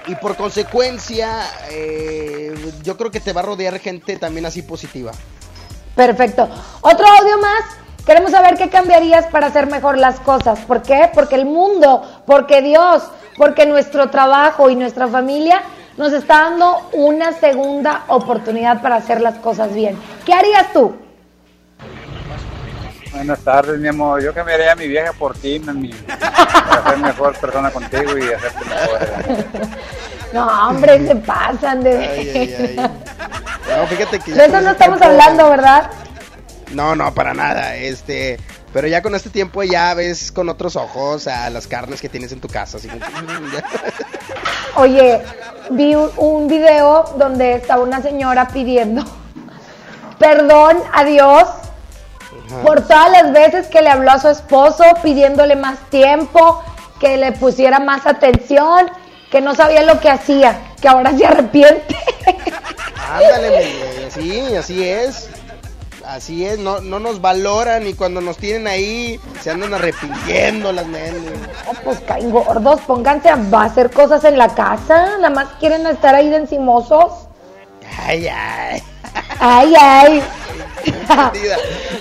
Y 0.07 0.15
por 0.15 0.37
consecuencia, 0.37 1.43
eh, 1.71 2.55
yo 2.83 2.97
creo 2.97 3.11
que 3.11 3.21
te 3.21 3.33
va 3.33 3.41
a 3.43 3.45
rodear 3.45 3.79
gente 3.79 4.17
también 4.17 4.47
así 4.47 4.63
positiva. 4.63 5.13
Perfecto. 5.95 6.49
Otro 6.81 7.05
audio 7.07 7.39
más. 7.39 7.63
Queremos 8.07 8.31
saber 8.33 8.57
qué 8.57 8.69
cambiarías 8.71 9.27
para 9.27 9.49
hacer 9.49 9.67
mejor 9.67 9.99
las 9.99 10.19
cosas. 10.21 10.59
¿Por 10.61 10.83
qué? 10.83 11.11
Porque 11.15 11.35
el 11.37 11.45
mundo, 11.47 12.03
porque 12.27 12.63
Dios, 12.63 13.05
porque 13.37 13.67
nuestro 13.67 14.11
trabajo 14.11 14.71
y 14.71 14.77
nuestra 14.77 15.07
familia 15.09 15.63
nos 15.97 16.13
está 16.13 16.43
dando 16.45 16.89
una 16.93 17.33
segunda 17.33 18.05
oportunidad 18.09 18.81
para 18.81 18.97
hacer 18.97 19.21
las 19.21 19.35
cosas 19.37 19.73
bien. 19.75 19.99
¿Qué 20.25 20.33
harías 20.33 20.73
tú? 20.73 20.95
Buenas 23.13 23.41
tardes, 23.41 23.79
mi 23.79 23.89
amor. 23.89 24.23
Yo 24.23 24.33
cambiaría 24.33 24.73
a 24.73 24.77
mi 24.77 24.87
vieja 24.89 25.13
por 25.13 25.37
ti, 25.37 25.59
mami. 25.61 25.91
Para 25.93 26.91
ser 26.91 26.99
mejor 26.99 27.37
persona 27.39 27.71
contigo 27.71 28.17
y 28.19 28.33
hacerte 28.33 28.65
mejor. 28.65 29.69
No, 30.33 30.69
hombre, 30.69 31.05
se 31.09 31.17
pasan 31.17 31.83
de... 31.83 31.99
Ay, 31.99 32.31
ay, 32.31 32.57
ay. 32.57 32.77
No, 33.81 33.87
fíjate 33.89 34.21
que 34.21 34.33
De 34.33 34.45
eso 34.47 34.61
no 34.61 34.71
estamos 34.71 35.01
tiempo- 35.01 35.05
hablando, 35.05 35.51
¿verdad? 35.51 35.91
No, 36.71 36.95
no, 36.95 37.13
para 37.15 37.35
nada. 37.35 37.77
Este, 37.77 38.39
pero 38.73 38.87
ya 38.89 39.03
con 39.03 39.15
este 39.15 39.31
tiempo 39.31 39.63
ya 39.63 39.93
ves 39.95 40.33
con 40.33 40.49
otros 40.49 40.77
ojos 40.77 41.27
a 41.27 41.51
las 41.51 41.67
carnes 41.67 42.01
que 42.01 42.09
tienes 42.09 42.33
en 42.33 42.41
tu 42.41 42.49
casa. 42.49 42.79
Así 42.79 42.89
como. 42.89 43.05
Oye, 44.77 45.21
vi 45.71 45.95
un, 45.95 46.11
un 46.17 46.49
video 46.49 47.15
donde 47.19 47.55
estaba 47.55 47.83
una 47.83 48.01
señora 48.01 48.49
pidiendo 48.49 49.05
perdón 50.19 50.77
a 50.93 51.05
Dios 51.05 51.45
por 52.63 52.87
todas 52.87 53.11
las 53.11 53.33
veces 53.33 53.69
que 53.69 53.81
le 53.81 53.89
habló 53.89 54.11
a 54.11 54.19
su 54.19 54.29
esposo 54.29 54.85
pidiéndole 55.03 55.57
más 55.57 55.79
tiempo, 55.91 56.63
que 56.99 57.17
le 57.17 57.33
pusiera 57.33 57.79
más 57.79 58.07
atención, 58.07 58.91
que 59.31 59.41
no 59.41 59.55
sabía 59.55 59.83
lo 59.83 60.01
que 60.01 60.11
hacía, 60.11 60.61
que 60.81 60.89
ahora 60.89 61.17
se 61.17 61.27
arrepiente. 61.27 61.97
Ándale, 63.09 64.11
sí, 64.11 64.57
así 64.57 64.85
es. 64.87 65.29
Así 66.11 66.45
es, 66.45 66.59
no, 66.59 66.81
no 66.81 66.99
nos 66.99 67.21
valoran 67.21 67.87
y 67.87 67.95
cuando 67.95 68.21
nos 68.21 68.37
tienen 68.37 68.67
ahí 68.67 69.21
se 69.41 69.53
andan 69.53 69.75
arrepintiendo 69.75 70.73
las 70.73 70.85
nenes. 70.85 71.23
No, 71.65 71.81
pues 71.85 72.01
caen 72.01 72.33
gordos, 72.33 72.81
pónganse 72.81 73.29
a 73.29 73.39
hacer 73.63 73.93
cosas 73.93 74.25
en 74.25 74.37
la 74.37 74.49
casa, 74.49 75.19
nada 75.19 75.31
más 75.31 75.47
quieren 75.61 75.87
estar 75.87 76.17
ahí 76.17 76.29
de 76.29 76.39
encimosos. 76.39 77.29
Ay, 78.05 78.27
ay. 78.27 78.83
Ay, 79.39 79.75
ay. 79.79 80.23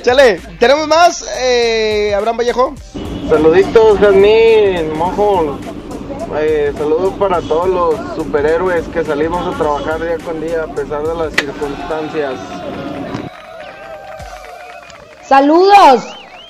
Chale, 0.01 0.41
¿tenemos 0.59 0.87
más? 0.87 1.23
Eh, 1.41 2.11
Abraham 2.15 2.37
Vallejo. 2.37 2.73
Saluditos, 3.29 3.99
Jazmín, 3.99 4.97
Mojo. 4.97 5.59
Eh, 6.35 6.73
saludos 6.75 7.13
para 7.19 7.41
todos 7.41 7.69
los 7.69 8.15
superhéroes 8.15 8.87
que 8.87 9.03
salimos 9.03 9.53
a 9.53 9.55
trabajar 9.55 10.01
día 10.01 10.17
con 10.25 10.41
día 10.41 10.63
a 10.63 10.67
pesar 10.73 11.03
de 11.03 11.13
las 11.13 11.31
circunstancias. 11.33 12.33
Saludos, 15.29 16.03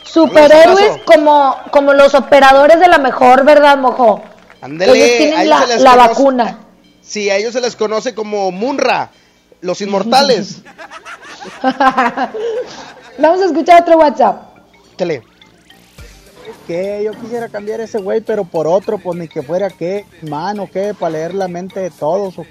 superhéroes 0.06 1.02
como, 1.06 1.54
como 1.72 1.94
los 1.94 2.16
operadores 2.16 2.80
de 2.80 2.88
la 2.88 2.98
mejor, 2.98 3.44
¿verdad, 3.44 3.78
Mojo? 3.78 4.24
Ándale, 4.62 4.94
Ellos 4.94 5.18
tienen 5.18 5.40
ellos 5.42 5.50
la, 5.50 5.60
la 5.68 5.92
conoce- 6.06 6.08
vacuna. 6.08 6.58
Sí, 7.02 7.30
a 7.30 7.36
ellos 7.36 7.52
se 7.52 7.60
les 7.60 7.76
conoce 7.76 8.16
como 8.16 8.52
Munra, 8.52 9.10
los 9.60 9.82
inmortales. 9.82 10.62
Vamos 13.18 13.42
a 13.42 13.46
escuchar 13.46 13.82
otro 13.82 13.98
WhatsApp. 13.98 14.42
Chale. 14.98 15.24
Que 16.68 17.02
yo 17.04 17.12
quisiera 17.20 17.50
cambiar 17.50 17.82
ese 17.82 17.98
güey, 18.00 18.22
pero 18.22 18.46
por 18.46 18.66
otro, 18.68 18.98
pues 18.98 19.20
ni 19.20 19.28
que 19.28 19.42
fuera 19.42 19.70
qué, 19.70 20.06
mano, 20.22 20.70
qué, 20.72 20.94
para 20.94 21.12
leer 21.12 21.34
la 21.34 21.48
mente 21.50 21.80
de 21.82 21.90
todos. 21.90 22.38
o- 22.40 22.46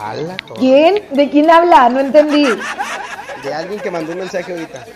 Ala, 0.00 0.36
¿Quién? 0.58 1.02
¿De 1.10 1.28
quién 1.28 1.50
habla? 1.50 1.90
No 1.90 2.00
entendí. 2.00 2.48
De 3.44 3.54
alguien 3.54 3.80
que 3.80 3.90
mandó 3.90 4.12
un 4.12 4.18
mensaje 4.18 4.50
ahorita. 4.52 4.86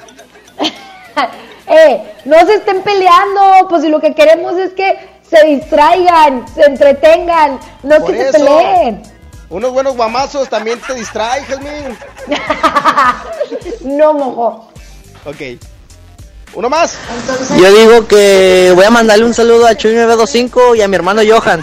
eh, 1.67 2.15
no 2.25 2.47
se 2.47 2.55
estén 2.55 2.83
peleando, 2.83 3.69
pues 3.69 3.83
si 3.83 3.89
lo 3.89 4.01
que 4.01 4.15
queremos 4.15 4.57
es 4.57 4.73
que 4.73 4.97
se 5.29 5.47
distraigan, 5.47 6.47
se 6.55 6.63
entretengan, 6.63 7.61
no 7.83 7.99
Por 7.99 8.13
que 8.13 8.17
se 8.19 8.29
eso. 8.31 8.39
peleen. 8.39 9.03
Unos 9.51 9.73
buenos 9.73 9.95
guamazos 9.95 10.49
también 10.49 10.81
te 10.81 10.95
distraen, 10.95 11.45
Jasmine. 11.45 11.97
no, 13.97 14.15
mojo. 14.15 14.71
Ok. 15.27 15.61
Uno 16.55 16.71
más. 16.71 16.97
Yo 17.59 17.73
digo 17.73 18.07
que 18.07 18.73
voy 18.75 18.85
a 18.85 18.91
mandarle 18.91 19.25
un 19.27 19.35
saludo 19.35 19.67
a 19.67 19.73
Chuy925 19.73 20.79
y 20.79 20.83
a 20.83 20.89
mi 20.89 20.97
hermano 20.97 21.21
Johan. 21.29 21.63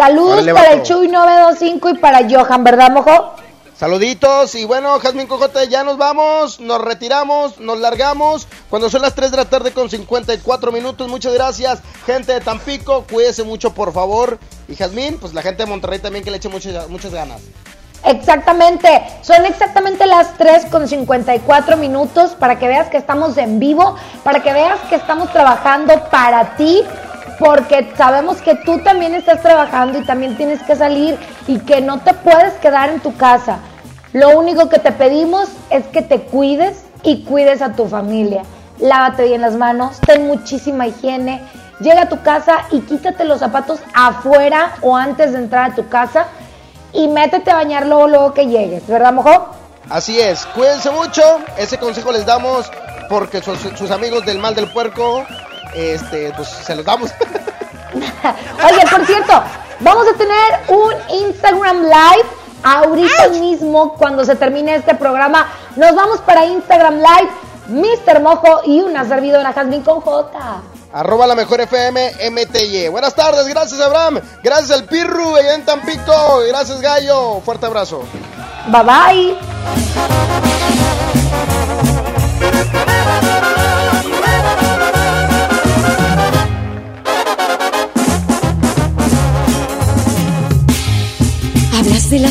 Saludos 0.00 0.32
Órale, 0.32 0.54
para 0.54 0.72
el. 0.72 0.82
Chuy 0.82 1.08
925 1.08 1.90
y 1.90 1.94
para 1.98 2.26
Johan, 2.26 2.64
¿verdad, 2.64 2.90
mojo? 2.90 3.34
Saluditos 3.76 4.54
y 4.54 4.64
bueno, 4.64 4.98
Jasmine 4.98 5.28
Cojote, 5.28 5.68
ya 5.68 5.84
nos 5.84 5.98
vamos, 5.98 6.58
nos 6.58 6.80
retiramos, 6.80 7.60
nos 7.60 7.78
largamos. 7.78 8.48
Cuando 8.70 8.88
son 8.88 9.02
las 9.02 9.14
3 9.14 9.30
de 9.30 9.36
la 9.36 9.44
tarde 9.44 9.72
con 9.72 9.90
54 9.90 10.72
minutos, 10.72 11.06
muchas 11.06 11.34
gracias, 11.34 11.80
gente 12.06 12.32
de 12.32 12.40
Tampico, 12.40 13.04
cuídese 13.12 13.42
mucho 13.42 13.74
por 13.74 13.92
favor. 13.92 14.38
Y 14.68 14.74
Jasmine, 14.74 15.18
pues 15.20 15.34
la 15.34 15.42
gente 15.42 15.64
de 15.64 15.68
Monterrey 15.68 15.98
también 15.98 16.24
que 16.24 16.30
le 16.30 16.38
eche 16.38 16.48
muchas, 16.48 16.88
muchas 16.88 17.12
ganas. 17.12 17.42
Exactamente, 18.02 19.02
son 19.20 19.44
exactamente 19.44 20.06
las 20.06 20.32
3 20.38 20.64
con 20.70 20.88
54 20.88 21.76
minutos 21.76 22.30
para 22.30 22.58
que 22.58 22.68
veas 22.68 22.88
que 22.88 22.96
estamos 22.96 23.36
en 23.36 23.58
vivo, 23.58 23.96
para 24.24 24.42
que 24.42 24.54
veas 24.54 24.80
que 24.88 24.94
estamos 24.94 25.30
trabajando 25.30 25.92
para 26.10 26.56
ti, 26.56 26.82
porque 27.40 27.90
sabemos 27.96 28.42
que 28.42 28.54
tú 28.54 28.78
también 28.80 29.14
estás 29.14 29.40
trabajando 29.40 29.98
y 29.98 30.04
también 30.04 30.36
tienes 30.36 30.62
que 30.62 30.76
salir 30.76 31.18
y 31.48 31.58
que 31.58 31.80
no 31.80 31.98
te 32.00 32.12
puedes 32.12 32.52
quedar 32.54 32.90
en 32.90 33.00
tu 33.00 33.16
casa. 33.16 33.58
Lo 34.12 34.38
único 34.38 34.68
que 34.68 34.78
te 34.78 34.92
pedimos 34.92 35.48
es 35.70 35.86
que 35.86 36.02
te 36.02 36.20
cuides 36.20 36.84
y 37.02 37.24
cuides 37.24 37.62
a 37.62 37.72
tu 37.72 37.88
familia. 37.88 38.42
Lávate 38.78 39.24
bien 39.24 39.40
las 39.40 39.54
manos, 39.54 39.98
ten 40.00 40.26
muchísima 40.26 40.86
higiene, 40.86 41.42
llega 41.80 42.02
a 42.02 42.08
tu 42.10 42.20
casa 42.22 42.66
y 42.70 42.80
quítate 42.80 43.24
los 43.24 43.40
zapatos 43.40 43.80
afuera 43.94 44.74
o 44.82 44.94
antes 44.94 45.32
de 45.32 45.38
entrar 45.38 45.70
a 45.70 45.74
tu 45.74 45.88
casa 45.88 46.26
y 46.92 47.08
métete 47.08 47.50
a 47.50 47.54
bañar 47.54 47.86
luego, 47.86 48.06
luego 48.06 48.34
que 48.34 48.48
llegues, 48.48 48.86
¿verdad, 48.86 49.14
mojo? 49.14 49.48
Así 49.88 50.20
es, 50.20 50.44
cuídense 50.44 50.90
mucho, 50.90 51.22
ese 51.56 51.78
consejo 51.78 52.12
les 52.12 52.26
damos 52.26 52.70
porque 53.08 53.40
sus, 53.40 53.58
sus 53.76 53.90
amigos 53.90 54.26
del 54.26 54.38
mal 54.38 54.54
del 54.54 54.70
puerco, 54.70 55.24
este, 55.74 56.32
pues 56.36 56.48
se 56.48 56.74
los 56.74 56.84
damos. 56.84 57.10
Oye, 57.94 58.84
por 58.90 59.06
cierto, 59.06 59.42
vamos 59.80 60.06
a 60.08 60.16
tener 60.16 60.60
un 60.68 60.94
Instagram 61.26 61.82
Live 61.82 62.28
ahorita 62.62 63.28
mismo 63.28 63.94
cuando 63.94 64.24
se 64.24 64.36
termine 64.36 64.76
este 64.76 64.94
programa. 64.94 65.46
Nos 65.76 65.94
vamos 65.94 66.20
para 66.20 66.44
Instagram 66.44 66.96
Live, 66.96 67.30
Mr. 67.68 68.20
Mojo 68.20 68.60
y 68.64 68.80
una 68.80 69.06
servidora 69.06 69.52
Jasmine 69.52 69.84
con 69.84 70.00
J. 70.00 70.62
Arroba 70.92 71.26
la 71.26 71.36
mejor 71.36 71.60
FM 71.60 72.30
MTY. 72.30 72.88
Buenas 72.88 73.14
tardes, 73.14 73.46
gracias 73.46 73.80
Abraham, 73.80 74.20
gracias 74.42 74.72
al 74.72 74.84
Pirru 74.84 75.36
allá 75.36 75.54
en 75.54 75.64
Tampico, 75.64 76.40
gracias 76.48 76.80
Gallo, 76.80 77.40
fuerte 77.44 77.66
abrazo. 77.66 78.02
Bye 78.66 78.82
bye. 78.82 79.36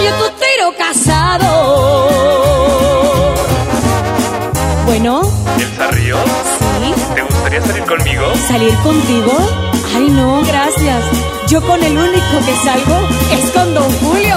Fallo 0.00 0.14
tu 0.16 0.30
tiro 0.38 0.72
casado. 0.78 2.08
Bueno, 4.86 5.20
¿Elsa 5.58 5.90
Ríos? 5.90 6.20
Sí. 6.80 6.94
¿Te 7.14 7.22
gustaría 7.22 7.60
salir 7.60 7.84
conmigo? 7.84 8.24
¿salir 8.48 8.74
contigo? 8.76 9.32
Ay, 9.94 10.08
no, 10.08 10.40
gracias. 10.46 11.04
Yo 11.48 11.60
con 11.60 11.84
el 11.84 11.98
único 11.98 12.38
que 12.46 12.56
salgo 12.64 12.98
es 13.30 13.50
con 13.50 13.74
Don 13.74 13.92
Julio. 13.98 14.36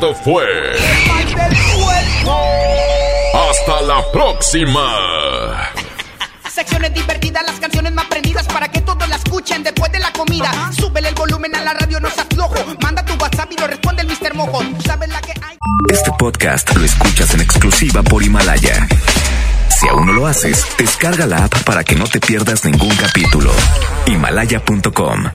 Esto 0.00 0.14
fue. 0.14 0.46
Hasta 3.50 3.82
la 3.82 4.02
próxima. 4.10 5.68
Secciones 6.48 6.94
divertidas 6.94 7.44
las 7.46 7.60
canciones 7.60 7.92
más 7.92 8.06
prendidas 8.06 8.46
para 8.46 8.68
que 8.68 8.80
todos 8.80 9.06
la 9.10 9.16
escuchen 9.16 9.62
después 9.62 9.92
de 9.92 9.98
la 9.98 10.10
comida. 10.12 10.50
Súbele 10.72 11.10
el 11.10 11.14
volumen 11.14 11.54
a 11.54 11.60
la 11.60 11.74
radio, 11.74 12.00
no 12.00 12.08
se 12.08 12.22
aflojo. 12.22 12.54
Manda 12.80 13.04
tu 13.04 13.12
WhatsApp 13.22 13.52
y 13.52 13.60
lo 13.60 13.66
responde 13.66 14.00
el 14.00 14.08
Mr. 14.08 14.32
Mojo. 14.32 14.60
Tú 14.60 14.80
sabes 14.86 15.10
la 15.10 15.20
que 15.20 15.32
hay. 15.32 15.58
Este 15.90 16.10
podcast 16.18 16.74
lo 16.74 16.82
escuchas 16.82 17.34
en 17.34 17.42
exclusiva 17.42 18.02
por 18.02 18.22
Himalaya. 18.22 18.88
Si 19.68 19.86
aún 19.86 20.06
no 20.06 20.14
lo 20.14 20.26
haces, 20.26 20.64
descarga 20.78 21.26
la 21.26 21.44
app 21.44 21.62
para 21.64 21.84
que 21.84 21.94
no 21.94 22.06
te 22.06 22.20
pierdas 22.20 22.64
ningún 22.64 22.96
capítulo. 22.96 23.52
Himalaya.com 24.06 25.24